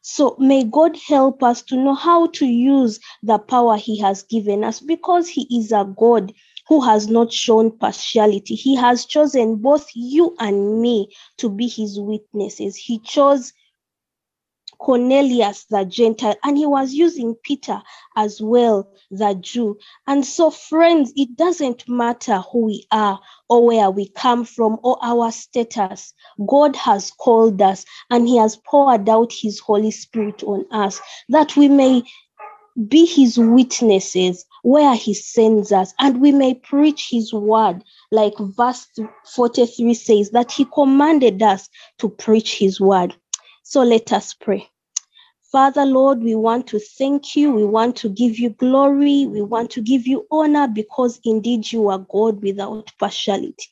So 0.02 0.36
may 0.38 0.64
god 0.64 0.96
help 1.08 1.42
us 1.42 1.62
to 1.64 1.76
know 1.76 1.94
how 1.94 2.28
to 2.28 2.46
use 2.46 3.00
the 3.22 3.38
power 3.38 3.76
he 3.76 3.98
has 4.00 4.22
given 4.24 4.64
us 4.64 4.80
because 4.80 5.28
he 5.28 5.46
is 5.58 5.72
a 5.72 5.86
god 5.98 6.32
who 6.68 6.80
has 6.82 7.08
not 7.08 7.32
shown 7.32 7.76
partiality. 7.78 8.54
He 8.54 8.76
has 8.76 9.06
chosen 9.06 9.56
both 9.56 9.88
you 9.94 10.36
and 10.40 10.80
me 10.80 11.12
to 11.38 11.48
be 11.48 11.68
his 11.68 11.98
witnesses. 12.00 12.76
He 12.76 13.00
chose 13.00 13.52
Cornelius 14.86 15.64
the 15.64 15.84
Gentile, 15.84 16.36
and 16.44 16.56
he 16.56 16.64
was 16.64 16.94
using 16.94 17.34
Peter 17.42 17.82
as 18.14 18.40
well, 18.40 18.88
the 19.10 19.34
Jew. 19.34 19.76
And 20.06 20.24
so, 20.24 20.48
friends, 20.48 21.12
it 21.16 21.34
doesn't 21.34 21.88
matter 21.88 22.38
who 22.52 22.66
we 22.66 22.86
are 22.92 23.18
or 23.48 23.66
where 23.66 23.90
we 23.90 24.10
come 24.10 24.44
from 24.44 24.78
or 24.84 24.96
our 25.02 25.32
status. 25.32 26.14
God 26.46 26.76
has 26.76 27.10
called 27.10 27.60
us 27.60 27.84
and 28.10 28.28
he 28.28 28.36
has 28.36 28.58
poured 28.64 29.08
out 29.08 29.32
his 29.32 29.58
Holy 29.58 29.90
Spirit 29.90 30.44
on 30.44 30.64
us 30.70 31.00
that 31.30 31.56
we 31.56 31.68
may 31.68 32.04
be 32.86 33.06
his 33.06 33.36
witnesses 33.38 34.44
where 34.62 34.94
he 34.94 35.14
sends 35.14 35.72
us 35.72 35.94
and 35.98 36.20
we 36.20 36.30
may 36.30 36.54
preach 36.54 37.08
his 37.10 37.32
word 37.32 37.82
like 38.12 38.34
verse 38.38 38.86
43 39.34 39.94
says 39.94 40.30
that 40.30 40.52
he 40.52 40.64
commanded 40.66 41.42
us 41.42 41.68
to 41.98 42.08
preach 42.08 42.56
his 42.56 42.80
word 42.80 43.16
so 43.68 43.82
let 43.82 44.12
us 44.12 44.32
pray. 44.32 44.70
Father, 45.52 45.86
Lord, 45.86 46.22
we 46.22 46.34
want 46.34 46.66
to 46.68 46.78
thank 46.78 47.36
you. 47.36 47.52
We 47.52 47.64
want 47.64 47.96
to 47.96 48.08
give 48.08 48.38
you 48.38 48.50
glory. 48.50 49.26
We 49.26 49.42
want 49.42 49.70
to 49.72 49.80
give 49.80 50.06
you 50.06 50.26
honor 50.30 50.66
because 50.66 51.20
indeed 51.24 51.70
you 51.70 51.88
are 51.88 51.98
God 51.98 52.42
without 52.42 52.92
partiality. 52.98 53.68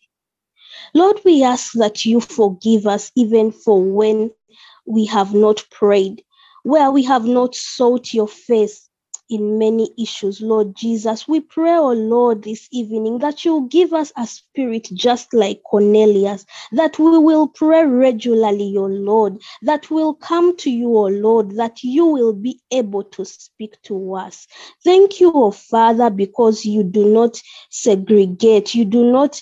Lord, 0.94 1.20
we 1.24 1.42
ask 1.42 1.72
that 1.72 2.04
you 2.04 2.20
forgive 2.20 2.86
us 2.86 3.10
even 3.16 3.50
for 3.50 3.82
when 3.82 4.30
we 4.86 5.04
have 5.06 5.34
not 5.34 5.64
prayed, 5.70 6.22
where 6.62 6.90
we 6.90 7.02
have 7.02 7.24
not 7.24 7.54
sought 7.54 8.14
your 8.14 8.28
face 8.28 8.88
in 9.30 9.58
many 9.58 9.90
issues, 9.98 10.40
Lord 10.40 10.74
Jesus. 10.76 11.26
We 11.26 11.40
pray, 11.40 11.76
oh 11.76 11.92
Lord, 11.92 12.42
this 12.42 12.68
evening 12.70 13.18
that 13.18 13.44
you 13.44 13.68
give 13.70 13.92
us 13.92 14.12
a 14.16 14.26
spirit 14.26 14.88
just 14.94 15.32
like 15.32 15.62
Cornelius, 15.62 16.44
that 16.72 16.98
we 16.98 17.18
will 17.18 17.48
pray 17.48 17.84
regularly, 17.84 18.64
your 18.64 18.90
Lord, 18.90 19.38
that 19.62 19.90
will 19.90 20.14
come 20.14 20.56
to 20.58 20.70
you, 20.70 20.96
oh 20.96 21.08
Lord, 21.08 21.56
that 21.56 21.82
you 21.82 22.06
will 22.06 22.32
be 22.32 22.60
able 22.70 23.04
to 23.04 23.24
speak 23.24 23.80
to 23.82 24.14
us. 24.14 24.46
Thank 24.84 25.20
you, 25.20 25.32
oh 25.34 25.50
Father, 25.50 26.10
because 26.10 26.64
you 26.64 26.84
do 26.84 27.06
not 27.06 27.40
segregate, 27.70 28.74
you 28.74 28.84
do 28.84 29.10
not 29.10 29.40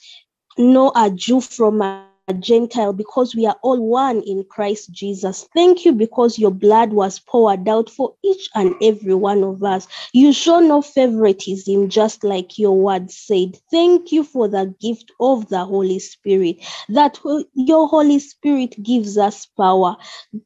know 0.59 0.93
a 0.95 1.11
Jew 1.11 1.41
from 1.41 1.81
a 1.83 2.12
Gentile 2.41 2.93
because 2.93 3.35
we 3.35 3.47
are 3.47 3.57
all 3.63 3.81
one 3.81 4.23
in 4.23 4.45
Christ 4.49 4.93
Jesus. 4.93 5.49
Thank 5.55 5.85
you 5.85 5.93
because 5.93 6.39
your 6.39 6.51
blood 6.53 6.93
was 6.93 7.21
poured 7.21 7.69
out 7.69 7.91
for 7.91 8.15
each 8.25 8.49
and 8.55 8.75
every 8.83 9.15
one 9.15 9.45
of 9.45 9.63
us. 9.65 9.89
You 10.13 10.33
show 10.33 10.61
no 10.61 10.83
favoritism, 10.83 11.89
just 11.91 12.25
like 12.25 12.59
your 12.59 12.77
word 12.79 13.11
said. 13.11 13.59
Thank 13.71 14.13
you 14.13 14.25
for 14.25 14.49
the 14.49 14.75
gift 14.81 15.13
of 15.21 15.49
the 15.49 15.65
Holy 15.65 15.99
Spirit, 15.99 16.59
that 16.91 17.19
your 17.55 17.89
Holy 17.89 18.19
Spirit 18.21 18.77
gives 18.83 19.19
us 19.19 19.47
power 19.47 19.97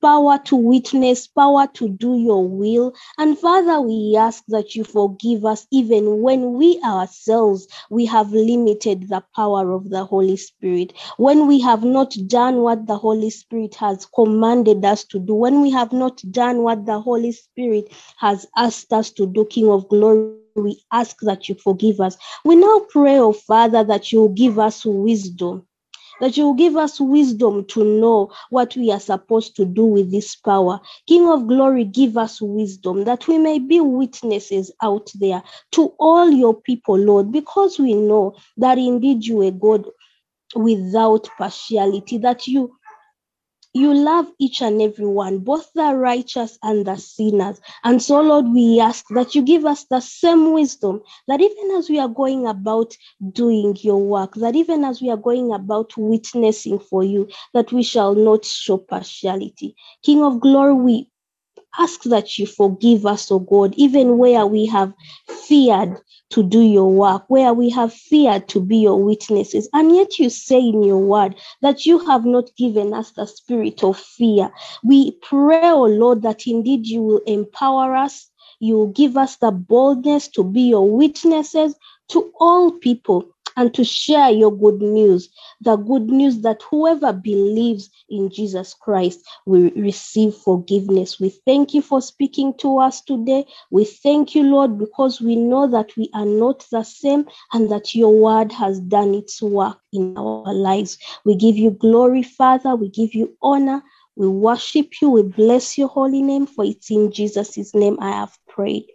power 0.03 0.39
to 0.47 0.57
witness, 0.57 1.27
power 1.29 1.66
to 1.74 1.89
do 1.89 2.18
your 2.18 2.49
will. 2.49 2.95
And 3.18 3.39
Father, 3.39 3.81
we 3.81 4.16
ask 4.18 4.45
that 4.49 4.74
you 4.74 4.85
forgive 4.85 5.45
us 5.45 5.66
even 5.72 6.22
when 6.22 6.55
we 6.55 6.81
ourselves 6.85 7.68
we 7.91 8.07
have 8.07 8.33
limited 8.33 9.09
the 9.09 9.22
power 9.35 9.72
of 9.72 9.91
the 9.91 10.05
Holy 10.05 10.37
Spirit. 10.37 10.93
When 11.18 11.47
we 11.47 11.61
have 11.67 11.83
not 11.83 12.17
done 12.29 12.59
what 12.59 12.87
the 12.87 12.97
Holy 12.97 13.29
Spirit 13.29 13.75
has 13.75 14.07
commanded 14.14 14.85
us 14.85 15.03
to 15.03 15.19
do, 15.19 15.35
when 15.35 15.62
we 15.62 15.71
have 15.73 15.93
not 15.93 16.23
done 16.31 16.62
what 16.62 16.87
the 16.87 17.01
Holy 17.01 17.33
Spirit 17.33 17.93
has 18.19 18.47
asked 18.57 18.93
us 18.93 19.11
to 19.11 19.27
do, 19.27 19.45
King 19.47 19.69
of 19.71 19.89
glory, 19.89 20.37
we 20.55 20.81
ask 20.93 21.17
that 21.23 21.49
you 21.49 21.57
forgive 21.57 22.01
us. 22.01 22.17
We 22.45 22.55
now 22.55 22.87
pray, 22.89 23.19
oh 23.19 23.33
Father, 23.33 23.83
that 23.83 24.12
you 24.12 24.33
give 24.37 24.61
us 24.61 24.85
wisdom 24.85 25.67
that 26.21 26.37
you 26.37 26.47
will 26.47 26.55
give 26.55 26.77
us 26.77 26.99
wisdom 26.99 27.64
to 27.67 27.85
know 27.85 28.33
what 28.51 28.75
we 28.77 28.91
are 28.91 29.01
supposed 29.01 29.55
to 29.57 29.67
do 29.67 29.85
with 29.85 30.11
this 30.11 30.35
power. 30.35 30.81
King 31.07 31.29
of 31.29 31.47
glory, 31.47 31.85
give 31.85 32.17
us 32.17 32.41
wisdom 32.41 33.05
that 33.05 33.29
we 33.29 33.37
may 33.37 33.59
be 33.59 33.81
witnesses 33.81 34.73
out 34.83 35.11
there 35.17 35.43
to 35.73 35.93
all 35.99 36.31
your 36.31 36.59
people, 36.62 36.97
Lord, 36.97 37.33
because 37.33 37.79
we 37.79 37.93
know 37.93 38.35
that 38.57 38.79
indeed 38.79 39.27
you 39.27 39.43
are 39.43 39.51
God 39.51 39.85
without 40.55 41.28
partiality, 41.38 42.18
that 42.18 42.47
you 42.47 42.76
you 43.76 43.92
love 43.92 44.26
each 44.38 44.62
and 44.62 44.80
every 44.80 45.07
one, 45.07 45.38
both 45.38 45.70
the 45.74 45.94
righteous 45.94 46.59
and 46.62 46.86
the 46.86 46.97
sinners. 46.97 47.61
And 47.84 48.03
so, 48.03 48.22
Lord, 48.22 48.47
we 48.49 48.80
ask 48.80 49.05
that 49.11 49.34
you 49.34 49.42
give 49.42 49.66
us 49.66 49.84
the 49.84 50.01
same 50.01 50.53
wisdom 50.55 51.03
that 51.28 51.42
even 51.42 51.76
as 51.76 51.90
we 51.90 51.99
are 51.99 52.09
going 52.09 52.47
about 52.47 52.97
doing 53.32 53.76
your 53.82 53.99
work, 53.99 54.34
that 54.36 54.57
even 54.57 54.82
as 54.82 55.03
we 55.03 55.11
are 55.11 55.18
going 55.18 55.53
about 55.53 55.92
witnessing 55.99 56.78
for 56.78 57.05
you, 57.05 57.28
that 57.53 57.70
we 57.70 57.82
shall 57.82 58.14
not 58.14 58.47
show 58.47 58.78
partiality. 58.78 59.76
King 60.03 60.22
of 60.22 60.40
glory, 60.40 60.72
we 60.72 61.11
ask 61.79 62.03
that 62.05 62.39
you 62.39 62.47
forgive 62.47 63.07
us, 63.07 63.31
O 63.31 63.39
God, 63.39 63.74
even 63.77 64.18
where 64.18 64.47
we 64.47 64.66
have 64.66 64.93
feared 65.27 65.99
to 66.31 66.43
do 66.43 66.61
your 66.61 66.91
work, 66.91 67.24
where 67.29 67.55
we 67.55 67.70
have 67.70 67.93
feared 67.93 68.49
to 68.49 68.61
be 68.61 68.79
your 68.79 69.03
witnesses. 69.03 69.68
And 69.72 69.95
yet 69.95 70.18
you 70.18 70.31
say 70.31 70.59
in 70.59 70.83
your 70.83 70.99
word 70.99 71.37
that 71.62 71.87
you 71.87 71.99
have 72.07 72.24
not 72.24 72.51
given 72.57 72.93
us 72.93 73.12
the 73.12 73.27
spirit 73.27 73.85
of 73.85 73.97
fear. 73.99 74.51
We 74.83 75.12
pray, 75.22 75.70
O 75.70 75.85
Lord, 75.85 76.22
that 76.22 76.47
indeed 76.47 76.87
you 76.87 77.03
will 77.03 77.20
empower 77.27 77.95
us. 77.95 78.29
You 78.59 78.77
will 78.77 78.93
give 78.93 79.16
us 79.16 79.37
the 79.37 79.51
boldness 79.51 80.29
to 80.29 80.43
be 80.43 80.62
your 80.62 80.89
witnesses 80.91 81.74
to 82.09 82.33
all 82.41 82.72
people 82.72 83.27
and 83.57 83.72
to 83.74 83.84
share 83.84 84.30
your 84.30 84.57
good 84.57 84.80
news. 84.80 85.28
The 85.62 85.76
good 85.76 86.09
news 86.09 86.40
that 86.42 86.62
whoever 86.70 87.12
believes 87.12 87.90
in 88.09 88.30
Jesus 88.30 88.74
Christ 88.74 89.20
will 89.46 89.70
receive 89.76 90.34
forgiveness. 90.34 91.18
We 91.18 91.30
thank 91.30 91.74
you 91.74 91.82
for 91.82 92.00
speaking 92.00 92.54
to 92.59 92.78
us 92.78 93.00
today. 93.02 93.46
We 93.70 93.84
thank 93.84 94.34
you, 94.34 94.42
Lord, 94.44 94.78
because 94.78 95.20
we 95.20 95.36
know 95.36 95.66
that 95.68 95.96
we 95.96 96.11
are 96.14 96.26
not 96.26 96.66
the 96.70 96.82
same 96.82 97.26
and 97.52 97.70
that 97.70 97.94
your 97.94 98.12
word 98.14 98.52
has 98.52 98.80
done 98.80 99.14
its 99.14 99.40
work 99.42 99.78
in 99.92 100.16
our 100.16 100.52
lives. 100.52 100.98
We 101.24 101.34
give 101.36 101.57
you 101.57 101.70
glory, 101.70 102.22
Father. 102.22 102.76
We 102.76 102.88
give 102.90 103.14
you 103.14 103.36
honor. 103.42 103.82
We 104.16 104.28
worship 104.28 105.00
you. 105.00 105.11
We 105.11 105.22
bless 105.22 105.76
your 105.76 105.88
holy 105.88 106.22
name, 106.22 106.46
for 106.46 106.64
it's 106.64 106.90
in 106.90 107.12
Jesus' 107.12 107.74
name 107.74 107.98
I 108.00 108.11
have 108.11 108.36
prayed. 108.48 108.86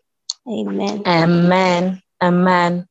Amen. 0.48 1.04
Amen. 1.06 2.02
Amen. 2.22 2.88